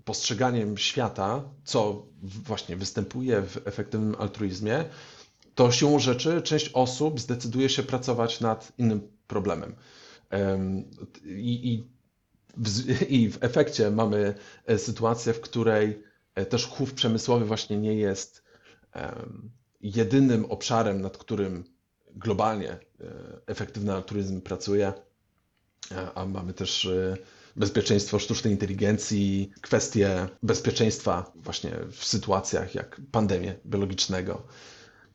[0.05, 4.85] postrzeganiem świata, co właśnie występuje w efektywnym altruizmie,
[5.55, 9.75] to siłą rzeczy część osób zdecyduje się pracować nad innym problemem.
[11.25, 11.92] I, i,
[13.09, 14.33] i w efekcie mamy
[14.65, 16.03] e, sytuację, w której
[16.35, 18.43] e, też chów przemysłowy właśnie nie jest
[19.81, 21.63] jedynym obszarem, nad którym
[22.15, 22.79] globalnie e,
[23.47, 24.93] efektywny altruizm pracuje,
[26.15, 26.89] a mamy też
[27.55, 34.43] bezpieczeństwo sztucznej inteligencji, kwestie bezpieczeństwa właśnie w sytuacjach jak pandemię biologicznego.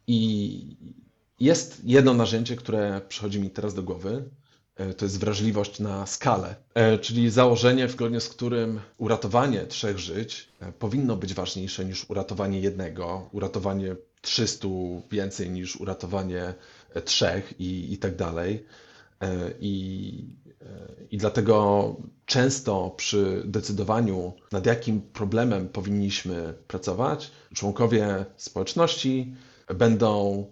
[0.07, 0.77] I
[1.41, 4.31] jest jedno narzędzie, które przychodzi mi teraz do głowy.
[4.79, 10.49] E, to jest wrażliwość na skalę, e, czyli założenie, zgodnie z którym uratowanie trzech żyć
[10.61, 14.69] e, powinno być ważniejsze niż uratowanie jednego, uratowanie 300
[15.11, 16.55] więcej niż uratowanie
[17.05, 18.67] trzech i, i tak dalej.
[19.61, 20.25] I
[21.11, 29.35] i dlatego często przy decydowaniu, nad jakim problemem powinniśmy pracować, członkowie społeczności
[29.75, 30.47] będą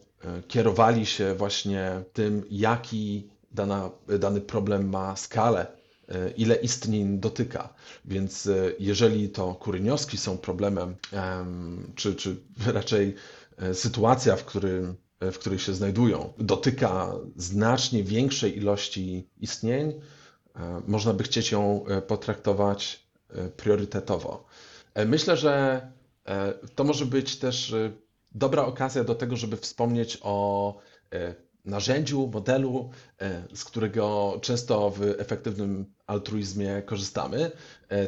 [0.48, 5.66] kierowali się właśnie tym, jaki dana, dany problem ma skalę,
[6.08, 7.74] e, ile istnień dotyka.
[8.04, 10.96] Więc e, jeżeli to kurynioski są problemem,
[11.94, 12.36] czy, czy
[12.78, 13.14] raczej
[13.72, 20.00] sytuacja, w którym E, w której się znajdują, dotyka znacznie większej ilości istnień,
[20.56, 23.06] e, można by chcieć ją e, potraktować
[23.56, 24.46] priorytetowo.
[25.06, 25.82] Myślę, że
[26.74, 27.74] to może być też
[28.32, 30.78] dobra okazja do tego, żeby wspomnieć o
[31.66, 32.90] narzędziu, modelu,
[33.54, 37.50] z którego często w efektywnym altruizmie korzystamy,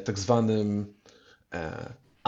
[0.04, 0.94] tak zwanym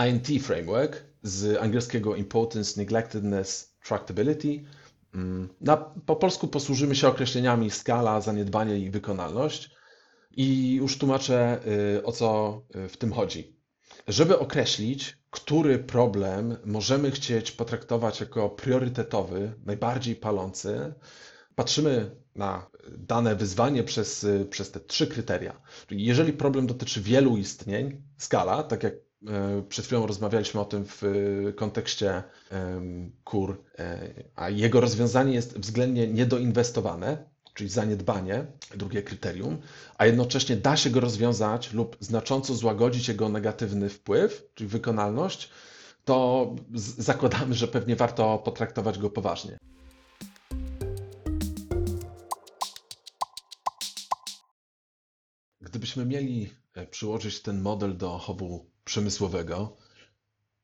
[0.08, 4.64] INT framework z angielskiego Importance, Neglectedness, Tractability.
[5.14, 9.70] Mm, na, po polsku posłużymy się określeniami skala, zaniedbanie i wykonalność.
[10.36, 11.60] I już tłumaczę,
[11.96, 13.56] y, o co y, w tym chodzi.
[14.08, 20.94] Żeby określić, który problem możemy chcieć potraktować jako priorytetowy, najbardziej palący,
[21.54, 25.60] patrzymy na dane wyzwanie przez, przez te trzy kryteria.
[25.86, 28.94] Czyli jeżeli problem dotyczy wielu istnień, skala, tak jak
[29.28, 32.22] E, przed chwilą rozmawialiśmy o tym w e, kontekście
[33.24, 37.24] kur, e, a jego rozwiązanie jest względnie niedoinwestowane,
[37.60, 39.58] czyli zaniedbanie, drugie kryterium,
[39.98, 45.50] a jednocześnie da się go rozwiązać lub znacząco złagodzić jego negatywny wpływ, czyli wykonalność,
[46.04, 46.46] to
[46.98, 49.58] zakładamy, że pewnie warto potraktować go poważnie.
[55.60, 56.50] Gdybyśmy mieli
[56.90, 59.76] przyłożyć ten model do chowu przemysłowego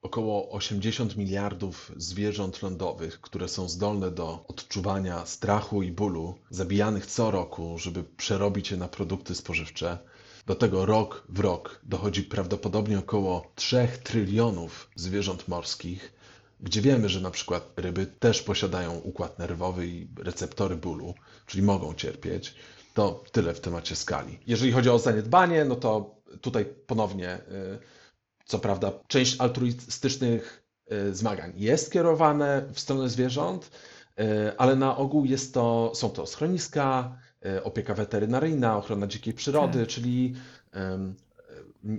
[0.06, 7.30] około 80 miliardów zwierząt lądowych, które są zdolne do odczuwania strachu i bólu, zabijanych co
[7.30, 9.98] roku, żeby przerobić je na produkty spożywcze.
[10.46, 16.12] Do tego rok w rok dochodzi prawdopodobnie około 3 trylionów zwierząt morskich,
[16.60, 21.14] gdzie wiemy, że na przykład ryby też posiadają układ nerwowy i receptory bólu,
[21.46, 22.54] czyli mogą cierpieć.
[22.94, 24.38] To tyle w temacie skali.
[24.46, 27.38] Jeżeli chodzi o zaniedbanie, no to tutaj ponownie.
[27.50, 27.96] Yy,
[28.46, 33.70] co prawda, część altruistycznych e, zmagań jest kierowane w stronę zwierząt,
[34.18, 39.78] e, ale na ogół jest to, są to schroniska, e, opieka weterynaryjna, ochrona dzikiej przyrody,
[39.78, 39.88] tak.
[39.88, 40.34] czyli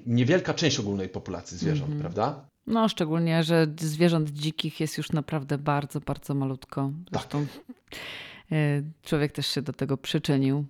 [0.06, 2.02] niewielka część ogólnej populacji zwierząt, mm -hmm.
[2.02, 2.46] prawda?
[2.68, 6.92] No, szczególnie, że zwierząt dzikich jest już naprawdę bardzo, bardzo malutko.
[7.06, 7.22] Tak.
[7.22, 8.56] Zresztą tak.
[9.04, 10.66] człowiek też się do tego przyczynił.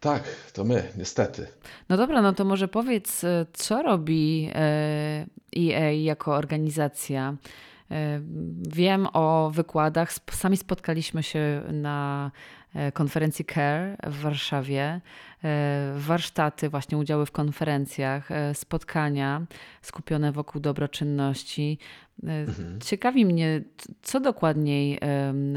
[0.00, 1.46] Tak, to my, niestety.
[1.88, 4.50] No dobra, no to może powiedz, e, co robi
[5.56, 7.36] EA e jako organizacja
[8.68, 12.30] Wiem o wykładach, sami spotkaliśmy się na
[12.74, 15.00] e, konferencji CARE w Warszawie,
[15.44, 19.46] e, warsztaty, właśnie udziały w konferencjach, e, spotkania
[19.82, 21.78] skupione wokół dobroczynności.
[22.22, 22.80] Mhm.
[22.80, 23.62] Ciekawi mnie,
[24.02, 25.00] co dokładniej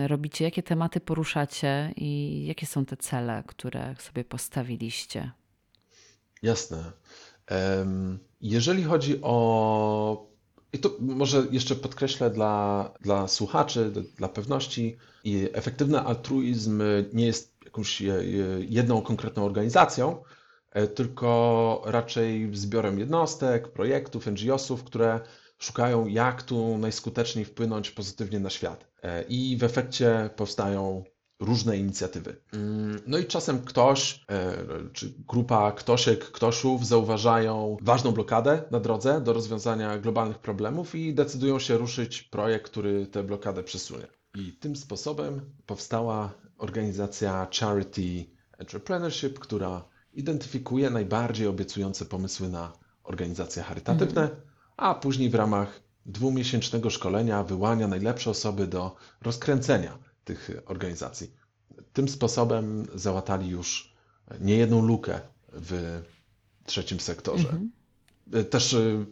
[0.08, 5.32] robicie, jakie tematy poruszacie i jakie są te cele, które sobie postawiliście.
[6.42, 6.92] Jasne.
[8.42, 10.31] Jeżeli chodzi o
[10.74, 14.98] i to może jeszcze podkreślę dla, dla słuchaczy, dla pewności,
[15.54, 18.02] efektywny altruizm nie jest jakąś
[18.60, 20.24] jedną konkretną organizacją,
[20.72, 25.20] e, tylko raczej zbiorem jednostek, projektów, NGO-sów, które
[25.60, 28.88] szukają, jak tu najskuteczniej wpłynąć pozytywnie na świat.
[29.04, 31.04] E, I w efekcie powstają
[31.42, 32.36] różne inicjatywy.
[32.54, 34.54] Mm, no i czasem ktoś, e,
[34.94, 41.60] czy grupa ktośek, ktoszów zauważają ważną blokadę na drodze do rozwiązania globalnych problemów i decydują
[41.60, 44.08] się ruszyć projekt, który tę blokadę przesunie.
[44.36, 48.26] I tym sposobem powstała organizacja Charity
[48.58, 52.74] Entrepreneurship, która identyfikuje najbardziej obiecujące pomysły na
[53.04, 54.42] organizacje charytatywne, mhm.
[54.78, 61.32] a później w ramach dwumiesięcznego szkolenia wyłania najlepsze osoby do rozkręcenia tych organizacji.
[61.94, 63.94] Tym sposobem załatali już
[64.40, 65.20] niejedną lukę
[65.54, 66.02] w
[66.66, 67.50] trzecim sektorze.
[67.50, 67.72] Mhm.
[68.50, 69.06] Też y,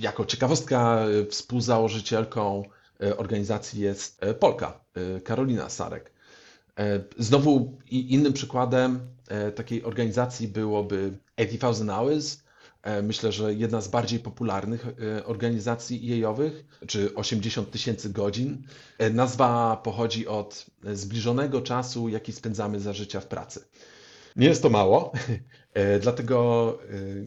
[0.00, 2.62] jako ciekawostka y, współzałożycielką
[3.02, 4.80] y, organizacji jest Polka,
[5.24, 6.12] Karolina Sarek.
[7.18, 9.00] Znowu innym przykładem
[9.54, 12.38] takiej organizacji byłoby 80,000 Hours,
[13.02, 18.62] myślę, że jedna z bardziej popularnych e, organizacji jejowych, czy 80 tysięcy godzin.
[18.98, 23.64] E, nazwa pochodzi od zbliżonego czasu, jaki spędzamy za życia w pracy.
[24.36, 25.12] Nie jest to mało,
[26.00, 26.78] dlatego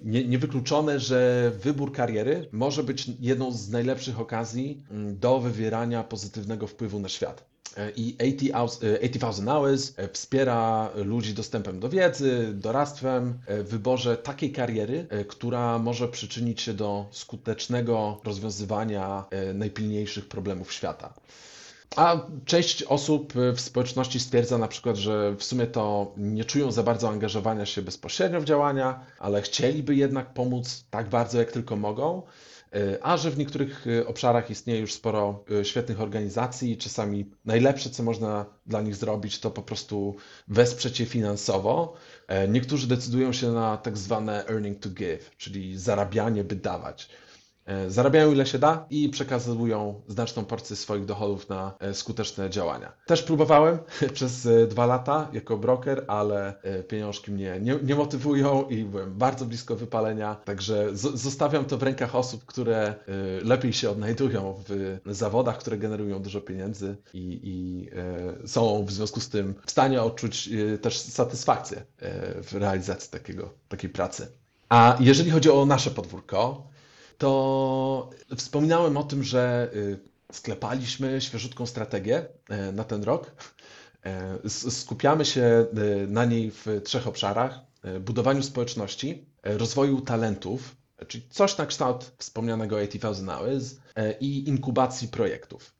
[0.03, 6.67] nie, niewykluczone, że wybór kariery może być jedną z najlepszych okazji mm, do wywierania pozytywnego
[6.67, 7.48] wpływu na świat.
[7.95, 8.15] I
[8.53, 15.07] 80,000 e, Hours e, wspiera ludzi dostępem do wiedzy, doradztwem, e, w wyborze takiej kariery,
[15.27, 21.13] która może przyczynić się do skutecznego rozwiązywania najpilniejszych problemów świata.
[21.95, 26.83] A część osób w społeczności stwierdza na przykład, że w sumie to nie czują za
[26.83, 32.21] bardzo angażowania się bezpośrednio w działania, ale chcieliby jednak pomóc tak bardzo, jak tylko mogą.
[32.75, 37.89] E, a że w niektórych e, obszarach istnieje już sporo e, świetnych organizacji, czasami najlepsze,
[37.89, 40.15] co można dla nich zrobić, to po prostu
[40.47, 41.93] wesprzeć je finansowo.
[42.47, 47.09] Niektórzy decydują się na tak zwane earning to give, czyli zarabianie, by dawać.
[47.69, 52.93] E, zarabiają ile się da i przekazują znaczną porcję swoich dochodów na e, skuteczne działania.
[53.05, 53.77] Też próbowałem
[54.13, 56.53] przez e, dwa lata jako broker, ale
[56.87, 62.15] pieniążki mnie nie, nie motywują i byłem bardzo blisko wypalenia, także zostawiam to w rękach
[62.15, 62.95] osób, które
[63.43, 67.89] lepiej się odnajdują w zawodach, które generują dużo pieniędzy i, i
[68.47, 70.49] są w związku z tym w stanie odczuć
[70.81, 71.85] też satysfakcję
[72.43, 74.27] w realizacji takiego, takiej pracy.
[74.69, 76.69] A jeżeli chodzi o nasze podwórko,
[77.19, 79.99] to wspominałem o tym, że y,
[80.31, 83.31] sklepaliśmy świeżutką strategię e, na ten rok.
[84.05, 85.65] E, skupiamy się
[86.03, 90.75] y, na niej w trzech obszarach: e, budowaniu społeczności, rozwoju talentów,
[91.07, 93.75] czyli coś na kształt wspomnianego 80,000 Hours
[94.19, 95.73] i inkubacji projektów.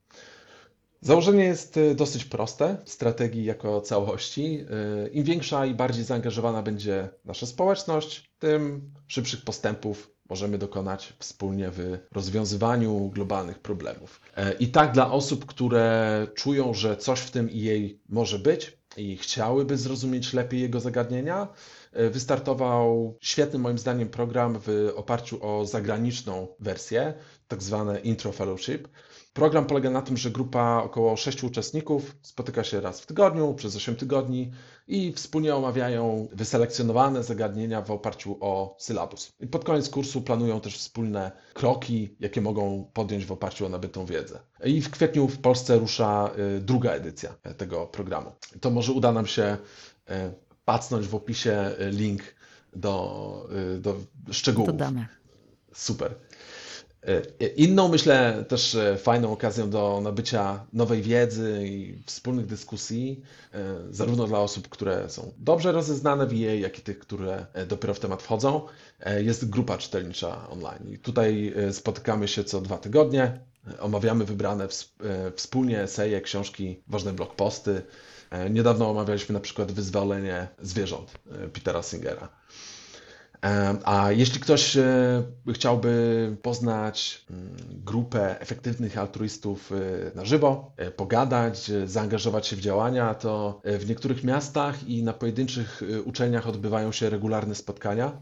[1.02, 4.66] Założenie jest dosyć proste, strategii jako całości.
[5.12, 11.98] Im większa i bardziej zaangażowana będzie nasza społeczność, tym szybszych postępów możemy dokonać wspólnie w
[12.12, 14.22] rozwiązywaniu globalnych problemów.
[14.36, 18.78] E, I tak dla osób, które czują, że coś w tym i jej może być
[18.98, 21.48] i chciałyby zrozumieć lepiej jego zagadnienia,
[21.94, 27.14] e, wystartował świetny moim zdaniem program w oparciu o zagraniczną wersję,
[27.48, 28.88] tak zwane Intro Fellowship.
[29.34, 33.76] Program polega na tym, że grupa około sześciu uczestników spotyka się raz w tygodniu przez
[33.76, 34.52] 8 tygodni
[34.88, 39.32] i wspólnie omawiają wyselekcjonowane zagadnienia w oparciu o sylabus.
[39.40, 44.06] I pod koniec kursu planują też wspólne kroki, jakie mogą podjąć w oparciu o nabytą
[44.06, 44.40] wiedzę.
[44.64, 48.32] I w kwietniu w Polsce rusza y, druga edycja tego programu.
[48.62, 49.58] To może uda nam się
[50.10, 50.14] y,
[50.66, 52.22] pacnąć w opisie y, link
[52.76, 53.50] do,
[53.80, 53.96] do
[54.32, 54.68] szczegółów.
[54.68, 55.08] Dodamy.
[55.74, 56.16] Super.
[57.08, 63.22] E, inną, myślę, też e, fajną okazją do nabycia nowej wiedzy i wspólnych dyskusji,
[63.54, 67.94] e, zarówno dla osób, które są dobrze rozeznane w jej, jak i tych, które dopiero
[67.94, 68.62] w temat wchodzą,
[69.18, 70.94] jest grupa czytelnicza online.
[70.94, 73.40] I tutaj spotykamy się co dwa tygodnie,
[73.80, 74.68] omawiamy wybrane
[75.36, 77.82] wspólnie eseje, książki, ważne blogposty.
[78.50, 81.12] Niedawno omawialiśmy na przykład Wyzwolenie zwierząt
[81.54, 82.30] Petera Singera.
[83.84, 84.78] A jeśli ktoś
[85.54, 89.72] chciałby poznać mm, grupę efektywnych altruistów
[90.16, 96.48] na żywo, pogadać, zaangażować się w działania, to w niektórych miastach i na pojedynczych uczelniach
[96.48, 98.22] odbywają się regularne spotkania.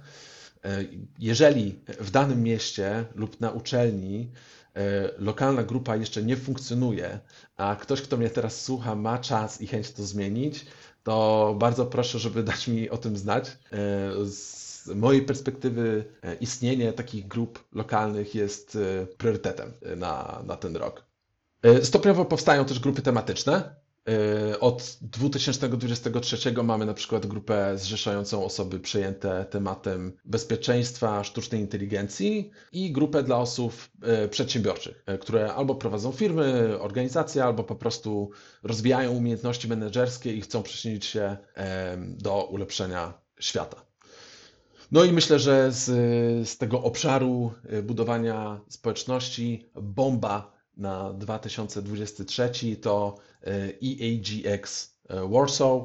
[1.19, 4.31] Jeżeli w danym mieście lub na uczelni
[4.77, 7.19] E, lokalna grupa jeszcze nie funkcjonuje,
[7.57, 10.65] a ktoś, kto mnie teraz słucha, ma czas i chęć to zmienić,
[11.03, 13.57] to bardzo proszę, żeby dać mi o tym znać.
[14.87, 18.77] E, z mojej perspektywy e, istnienie takich grup lokalnych jest
[19.17, 21.05] priorytetem na, na ten rok.
[21.83, 23.75] Stopniowo powstają też grupy tematyczne.
[24.59, 33.23] Od 2023 mamy na przykład grupę zrzeszającą osoby przejęte tematem bezpieczeństwa sztucznej inteligencji i grupę
[33.23, 33.73] dla osób
[34.29, 38.31] przedsiębiorczych, które albo prowadzą firmy, organizacje, albo po prostu
[38.63, 41.37] rozwijają umiejętności menedżerskie i chcą przyczynić się
[42.07, 43.86] do ulepszenia świata.
[44.91, 45.85] No i myślę, że z,
[46.49, 53.15] z tego obszaru budowania społeczności bomba na 2023 to
[53.81, 55.81] EAGX e, Warsaw,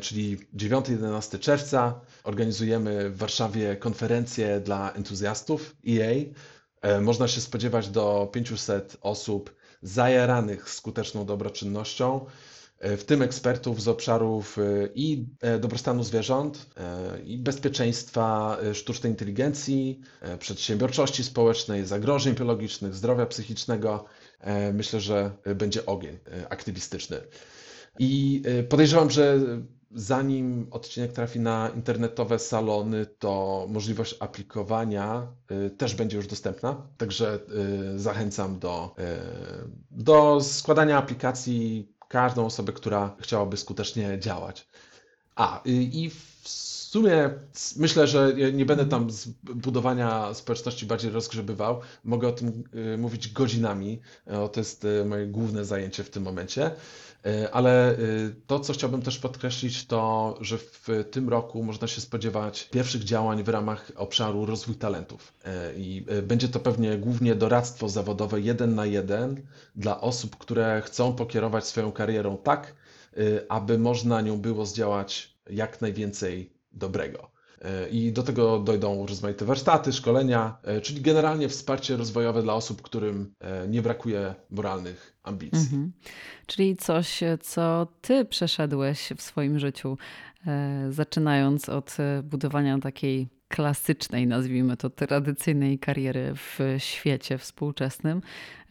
[0.00, 2.00] czyli 9-11 czerwca.
[2.24, 6.14] Organizujemy w Warszawie konferencję dla entuzjastów EA.
[7.00, 12.26] Można się spodziewać do 500 osób zajaranych skuteczną dobroczynnością,
[12.80, 14.56] w tym ekspertów z obszarów
[14.94, 15.26] i
[15.60, 16.66] dobrostanu zwierząt,
[17.24, 20.00] i bezpieczeństwa sztucznej inteligencji,
[20.38, 24.04] przedsiębiorczości społecznej, zagrożeń biologicznych, zdrowia psychicznego,
[24.40, 27.16] E, myślę, że będzie ogień e, aktywistyczny.
[27.98, 29.40] I e, podejrzewam, że
[29.94, 35.26] zanim odcinek trafi na internetowe salony, to możliwość aplikowania
[35.78, 36.86] też będzie już dostępna.
[36.96, 37.38] Także
[37.96, 38.94] zachęcam do,
[39.90, 44.68] do składania aplikacji każdą osobę, która chciałaby skutecznie działać.
[45.40, 47.30] A i w sumie
[47.76, 51.80] myślę, że nie będę tam z budowania społeczności bardziej rozgrzebywał.
[52.04, 52.64] Mogę o tym
[52.94, 54.00] y, mówić godzinami.
[54.52, 56.70] To jest y, moje główne zajęcie w tym momencie.
[57.26, 57.96] Y, ale
[58.46, 63.42] to, co chciałbym też podkreślić, to, że w tym roku można się spodziewać pierwszych działań
[63.42, 65.32] w ramach obszaru rozwój talentów.
[65.76, 69.42] I będzie to pewnie głównie doradztwo zawodowe jeden na jeden
[69.76, 72.74] dla osób, które chcą pokierować swoją karierą tak,
[73.48, 77.30] aby można nią było zdziałać jak najwięcej dobrego.
[77.62, 82.82] E, I do tego dojdą rozmaite warsztaty, szkolenia, e, czyli generalnie wsparcie rozwojowe dla osób,
[82.82, 85.60] którym e, nie brakuje moralnych ambicji.
[85.60, 85.92] Mhm.
[86.46, 89.98] Czyli coś, co ty przeszedłeś w swoim życiu,
[90.90, 98.22] zaczynając od budowania takiej klasycznej, nazwijmy to tradycyjnej kariery w świecie współczesnym,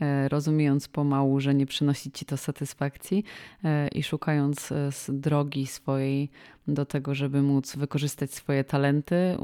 [0.01, 3.23] e, rozumiejąc pomału, że nie przynosi ci to satysfakcji
[3.63, 6.29] e, i szukając e, drogi swojej
[6.67, 9.37] do tego, żeby móc wykorzystać swoje talenty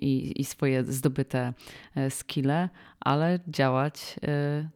[0.00, 1.52] i, i swoje zdobyte
[2.08, 2.68] skille,
[3.00, 4.16] ale działać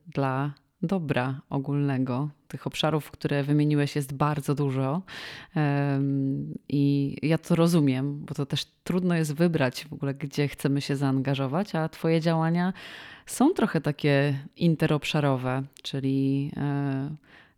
[0.07, 0.53] dla
[0.87, 2.29] dobra ogólnego.
[2.49, 5.03] Tych obszarów, które wymieniłeś, jest bardzo dużo.
[6.69, 10.97] I ja to rozumiem, bo to też trudno jest wybrać w ogóle, gdzie chcemy się
[10.97, 12.73] zaangażować, a Twoje działania
[13.27, 17.17] są trochę takie interobszarowe, czyli e,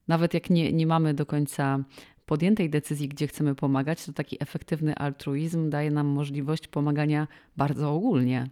[0.09, 1.79] nawet jak nie, nie mamy do końca
[2.27, 8.51] podjętej decyzji, gdzie chcemy pomagać, to taki efektywny altruizm daje nam możliwość pomagania bardzo ogólnie.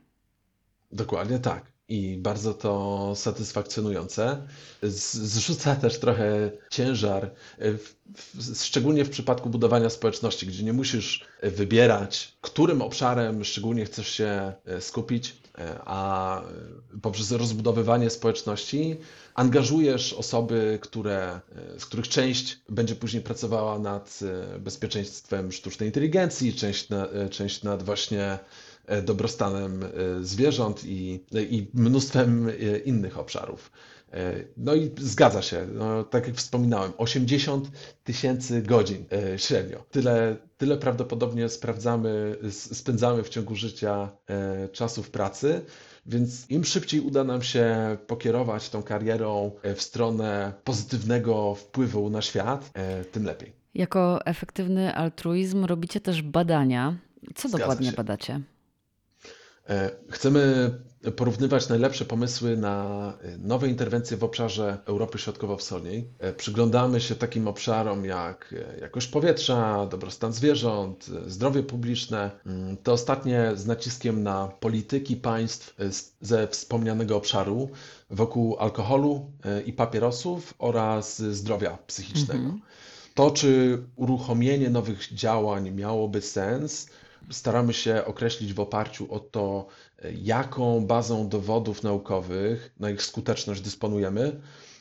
[0.92, 4.46] Dokładnie tak i bardzo to satysfakcjonujące.
[4.82, 12.36] Zrzuca też trochę ciężar, w, w, szczególnie w przypadku budowania społeczności, gdzie nie musisz wybierać,
[12.40, 16.42] którym obszarem szczególnie chcesz się e, skupić, e, a
[17.02, 18.96] poprzez rozbudowywanie społeczności
[19.34, 21.40] angażujesz osoby, które,
[21.76, 24.20] e, z których część będzie później pracowała nad
[24.58, 28.38] bezpieczeństwem sztucznej inteligencji, część, na, część nad właśnie E,
[29.02, 29.88] dobrostanem e,
[30.24, 33.70] zwierząt i, i mnóstwem e, innych obszarów.
[34.56, 37.70] No i zgadza się, no, tak jak wspominałem, 80
[38.04, 39.04] tysięcy godzin
[39.36, 39.84] średnio.
[39.90, 44.08] Tyle, tyle prawdopodobnie sprawdzamy, spędzamy w ciągu życia
[44.72, 45.60] czasu w pracy,
[46.06, 52.72] więc im szybciej uda nam się pokierować tą karierą w stronę pozytywnego wpływu na świat,
[53.12, 53.52] tym lepiej.
[53.74, 56.96] Jako efektywny altruizm robicie też badania.
[57.34, 57.96] Co Zgadza dokładnie się.
[57.96, 58.40] badacie?
[59.68, 60.70] E, chcemy
[61.16, 66.08] porównywać najlepsze pomysły na e, nowe interwencje w obszarze Europy Środkowo-Wschodniej.
[66.18, 72.30] E, przyglądamy się takim obszarom jak jakość powietrza, dobrostan zwierząt, zdrowie publiczne.
[72.46, 75.76] Mm, te ostatnie z naciskiem na polityki państw
[76.20, 77.70] ze wspomnianego obszaru
[78.10, 79.30] wokół alkoholu
[79.66, 82.44] i papierosów oraz zdrowia psychicznego.
[82.44, 82.60] Mhm.
[83.14, 86.88] To, czy uruchomienie nowych działań miałoby sens,
[87.30, 89.66] staramy się określić w oparciu o to,
[90.22, 94.40] jaką bazą dowodów naukowych na ich skuteczność dysponujemy,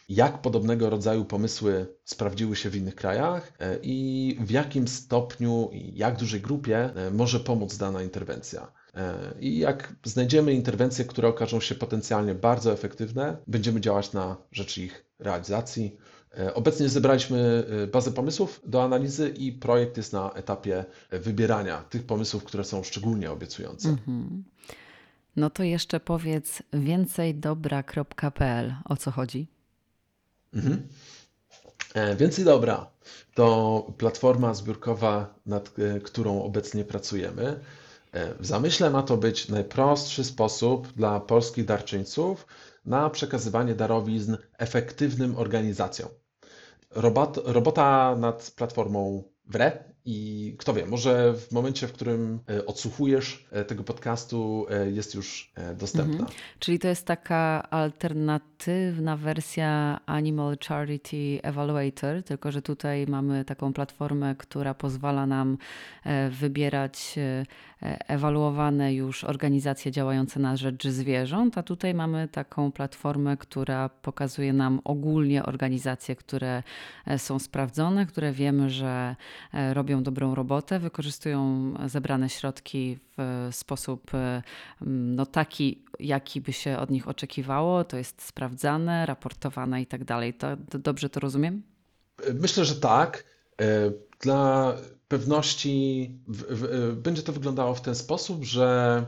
[0.10, 5.98] jak podobnego rodzaju pomysły sprawdziły się w innych krajach e, i w jakim stopniu i
[5.98, 8.72] jak dużej grupie e, może pomóc dana interwencja.
[8.96, 14.78] E, I jak znajdziemy interwencje, które okażą się potencjalnie bardzo efektywne, będziemy działać na rzecz
[14.78, 15.98] ich realizacji.
[16.54, 22.64] Obecnie zebraliśmy bazę pomysłów do analizy i projekt jest na etapie wybierania tych pomysłów, które
[22.64, 23.90] są szczególnie obiecujące.
[23.90, 24.44] Mhm.
[25.36, 28.76] No to jeszcze powiedz więcejdobra.pl.
[28.86, 29.48] O co chodzi?
[30.54, 30.88] Mhm.
[31.94, 32.92] E, więcej dobra
[33.34, 37.60] to platforma zbiórkowa, nad e, którą obecnie pracujemy.
[38.12, 42.48] E, w zamyśle ma to być najprostszy sposób dla polskich darczyńców
[42.86, 46.10] na przekazywanie darowizn efektywnym organizacjom.
[46.96, 53.46] Robot, robota nad platformą WRE i kto wie, może w momencie, w którym e, odsłuchujesz
[53.52, 56.14] e, tego podcastu, e, jest już dostępna.
[56.14, 56.32] Mhm.
[56.60, 64.36] Czyli to jest taka alternatywna wersja Animal Charity Evaluator, tylko że tutaj mamy taką platformę,
[64.36, 65.58] która pozwala nam
[66.32, 67.16] wybierać
[68.08, 74.82] ewaluowane już organizacje działające na rzecz zwierząt, a tutaj mamy taką platformę, która pokazuje nam
[74.84, 76.64] ogólnie organizacje, które
[77.18, 79.16] są sprawdzone, które wiemy, że
[79.74, 84.42] robią robią dobrą robotę, wykorzystują zebrane środki w sposób e,
[84.82, 87.84] no, taki, jaki by się od nich oczekiwało.
[87.84, 90.34] To jest sprawdzane, raportowane i tak dalej.
[90.80, 91.64] Dobrze to rozumiem?
[92.34, 93.24] Myślę, że tak.
[93.62, 94.74] E, dla
[95.08, 96.10] pewności
[96.90, 99.06] e, będzie to wyglądało w ten sposób, że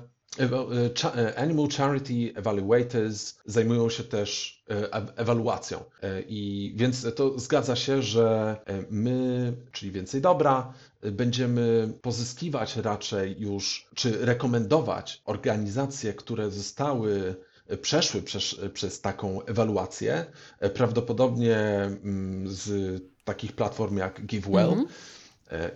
[1.37, 5.83] Animal Charity Evaluators zajmują się też e, ewaluacją.
[6.01, 8.55] E, I więc to zgadza się, że
[8.89, 17.35] my, czyli więcej dobra, będziemy pozyskiwać raczej już, czy rekomendować organizacje, które zostały
[17.81, 20.25] przeszły przez, przez taką ewaluację,
[20.73, 24.73] prawdopodobnie mm, z takich platform jak GiveWell.
[24.73, 24.89] Mm -hmm.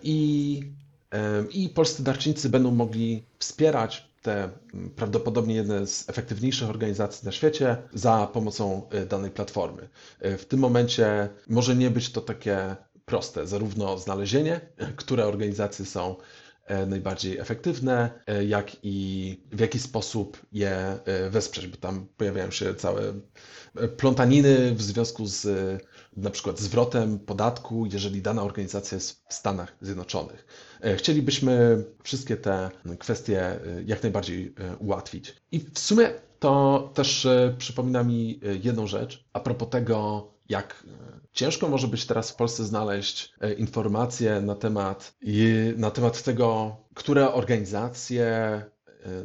[0.03, 0.61] I,
[1.51, 7.77] I polscy darczyńcy będą mogli wspierać te mm, prawdopodobnie jedne z efektywniejszych organizacji na świecie
[7.93, 9.89] za pomocą e, danej platformy.
[10.19, 14.61] E, w tym momencie może nie być to takie proste, zarówno znalezienie,
[14.95, 16.15] które organizacje są
[16.65, 18.09] e, najbardziej efektywne,
[18.47, 20.99] jak i w jaki sposób je
[21.29, 23.01] wesprzeć, bo tam pojawiają się całe
[23.97, 25.47] plątaniny w związku z
[26.21, 30.45] na przykład zwrotem podatku, jeżeli dana organizacja jest w Stanach Zjednoczonych.
[30.81, 35.35] E, chcielibyśmy wszystkie te kwestie e, jak najbardziej e, ułatwić.
[35.51, 36.09] I w sumie
[36.39, 40.83] to też przypomina mi jedną rzecz a propos tego, jak
[41.31, 45.13] ciężko może być teraz w Polsce znaleźć informacje na temat,
[45.77, 48.61] na temat tego, które organizacje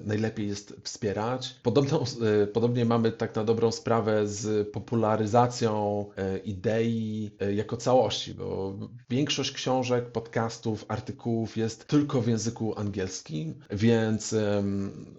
[0.04, 1.54] najlepiej jest wspierać.
[1.62, 2.04] Podobną,
[2.42, 8.78] e, podobnie mamy tak na dobrą sprawę z popularyzacją e, idei jako całości, bo
[9.10, 14.34] większość książek, podcastów, artykułów jest tylko w języku angielskim, więc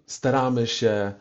[0.05, 1.13] staramy się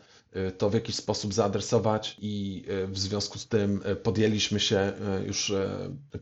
[0.57, 4.93] to w jakiś sposób zaadresować i w związku z tym podjęliśmy się
[5.25, 5.53] już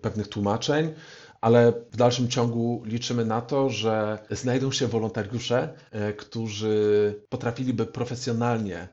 [0.02, 0.94] pewnych tłumaczeń
[1.44, 8.78] ale w dalszym ciągu liczymy na to, że znajdą się wolontariusze, e, którzy potrafiliby profesjonalnie
[8.78, 8.88] e,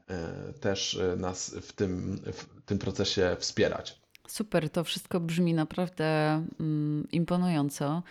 [0.53, 4.01] też e, nas w tym, w tym procesie wspierać.
[4.29, 6.05] Super, to wszystko brzmi naprawdę
[6.61, 8.03] mm, imponująco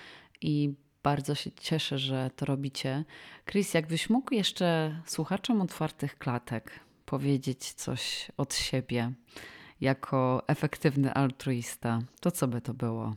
[0.42, 0.74] i
[1.04, 3.06] bardzo się cieszę, że to robicie.
[3.46, 9.12] Chris, jakbyś mógł jeszcze słuchaczom otwartych klatek powiedzieć coś od siebie
[9.82, 13.16] jako efektywny altruista, to co by to było?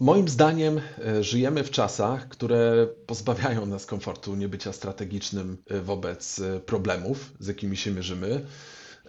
[0.00, 6.60] Moim zdaniem e, żyjemy w czasach, które pozbawiają nas komfortu niebycia strategicznym e, wobec e,
[6.60, 8.46] problemów, z jakimi się mierzymy.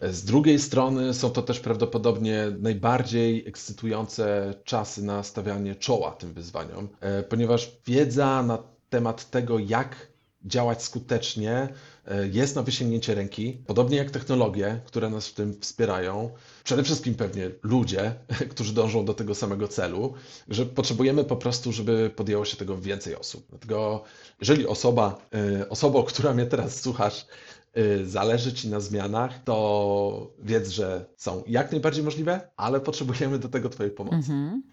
[0.01, 6.89] Z drugiej strony są to też prawdopodobnie najbardziej ekscytujące czasy na stawianie czoła tym wyzwaniom,
[7.29, 10.12] ponieważ wiedza na temat tego, jak
[10.45, 11.67] działać skutecznie,
[12.07, 16.29] e, jest na wysięgnięcie ręki, podobnie jak technologie, które nas w tym wspierają.
[16.63, 18.15] Przede wszystkim pewnie ludzie,
[18.51, 20.13] którzy dążą do tego samego celu,
[20.47, 23.45] że potrzebujemy po prostu, żeby podjęło się tego więcej osób.
[23.49, 24.03] Dlatego,
[24.39, 25.27] jeżeli osoba,
[25.61, 27.25] e, osobą, która mnie teraz słuchasz,
[27.73, 33.49] e, zależy Ci na zmianach, to wiedz, że są jak najbardziej możliwe, ale potrzebujemy do
[33.49, 34.15] tego Twojej pomocy.
[34.15, 34.63] Mhm.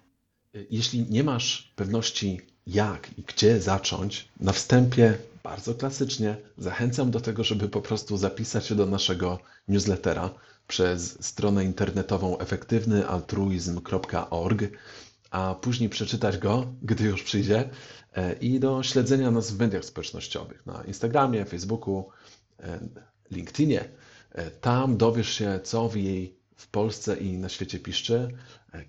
[0.71, 7.45] Jeśli nie masz pewności, jak i gdzie zacząć, na wstępie bardzo klasycznie zachęcam do tego,
[7.45, 9.39] żeby po prostu zapisać się do naszego
[9.69, 10.31] newslettera
[10.69, 14.63] przez stronę internetową efektywnyaltruizm.org
[15.31, 17.71] a później przeczytać go, gdy już przyjdzie,
[18.15, 22.09] e, i do śledzenia nas w mediach społecznościowych na Instagramie, Facebooku,
[22.61, 22.81] e,
[23.31, 23.89] LinkedInie.
[24.33, 28.29] E, Tam dowiesz się, co w jej w Polsce i na świecie piszczy,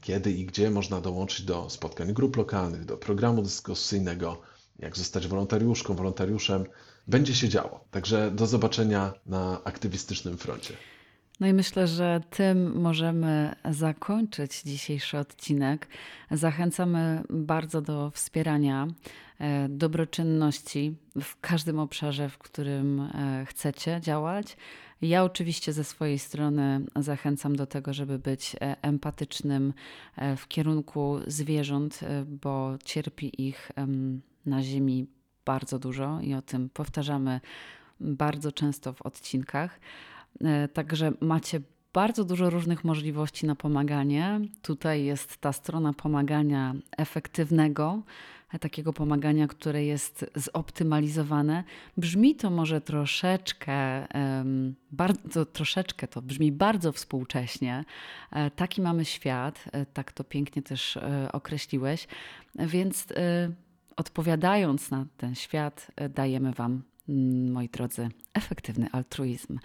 [0.02, 4.42] kiedy i gdzie można dołączyć do spotkań grup lokalnych, do programu dyskusyjnego,
[4.82, 6.66] jak zostać wolontariuszką, wolontariuszem.
[7.08, 7.86] Będzie się działo.
[7.92, 10.74] Także do zobaczenia na aktywistycznym froncie.
[11.42, 15.88] No i myślę, że tym możemy zakończyć dzisiejszy odcinek.
[16.32, 18.88] Zachęcamy bardzo do wspierania
[19.40, 24.58] e, dobroczynności w każdym obszarze, w którym e, chcecie działać.
[25.02, 29.74] Ja oczywiście ze swojej strony zachęcam do tego, żeby być e, empatycznym
[30.38, 33.72] w kierunku zwierząt, bo cierpi ich
[34.46, 35.08] na Ziemi
[35.46, 37.40] bardzo dużo i o tym powtarzamy
[38.00, 39.80] bardzo często w odcinkach.
[40.44, 41.62] E, także macie
[41.94, 44.40] bardzo dużo różnych możliwości na pomaganie.
[44.62, 48.02] Tutaj jest ta strona pomagania efektywnego,
[48.54, 51.64] e, takiego pomagania, które jest zoptymalizowane.
[51.98, 54.08] Brzmi to może troszeczkę,
[54.92, 57.86] bardzo troszeczkę to brzmi bardzo współcześnie.
[58.32, 61.00] E, taki mamy świat, tak to pięknie też
[61.32, 62.08] określiłeś,
[62.56, 63.08] więc
[63.98, 69.60] odpowiadając na ten świat, dajemy Wam, mm, moi drodzy, efektywny altruizm.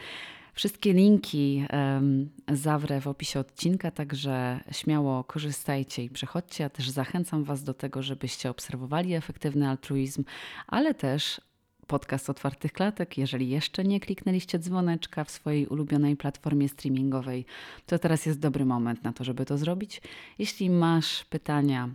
[0.57, 6.65] Wszystkie linki um, zawrę w opisie odcinka, także śmiało korzystajcie i przechodźcie.
[6.65, 10.25] Ja też zachęcam Was do tego, żebyście obserwowali efektywny altruizm,
[10.67, 11.41] ale też
[11.87, 13.19] podcast Otwartych Klatek.
[13.19, 17.45] Jeżeli jeszcze nie kliknęliście dzwoneczka w swojej ulubionej platformie streamingowej,
[17.87, 20.03] to teraz jest dobry moment na to, żeby to zrobić.
[20.39, 21.93] Jeśli masz pytania, e,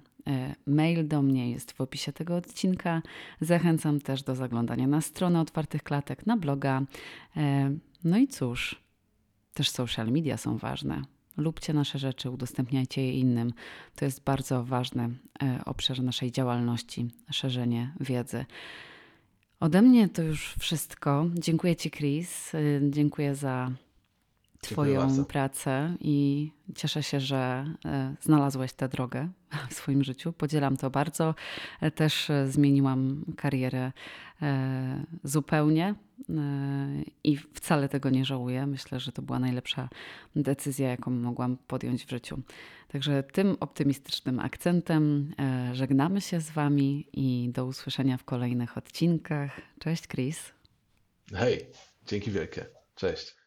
[0.68, 3.02] Mail do mnie jest w opisie tego odcinka.
[3.42, 6.82] Zachęcam też do zaglądania na stronę Otwartych Klatek, na bloga.
[7.38, 7.72] E,
[8.04, 8.82] no i cóż,
[9.54, 11.02] też social media są ważne.
[11.38, 13.54] Lubcie nasze rzeczy, udostępniajcie je innym.
[13.96, 15.10] To jest bardzo ważny
[15.44, 18.46] e, obszar naszej działalności, szerzenie wiedzy.
[19.60, 21.26] Ode mnie to już wszystko.
[21.34, 22.56] Dziękuję Ci, Chris.
[22.56, 22.60] E,
[22.90, 23.72] dziękuję za
[24.62, 29.30] Twoją pracę i cieszę się, że e, znalazłeś tę drogę
[29.70, 30.34] w swoim życiu.
[30.34, 31.36] Podzielam to bardzo.
[31.82, 33.92] E, też e, zmieniłam karierę
[35.24, 35.96] zupełnie
[37.24, 38.68] i wcale tego nie żałuję.
[38.68, 39.90] Myślę, że to była najlepsza
[40.36, 42.40] decyzja, jaką mogłam podjąć w życiu.
[42.88, 45.34] Także tym optymistycznym akcentem
[45.74, 49.62] żegnamy się z Wami i do usłyszenia w kolejnych odcinkach.
[49.80, 50.52] Cześć, Chris.
[51.34, 51.66] Hej,
[52.08, 52.66] dzięki wielkie.
[52.96, 53.41] Cześć.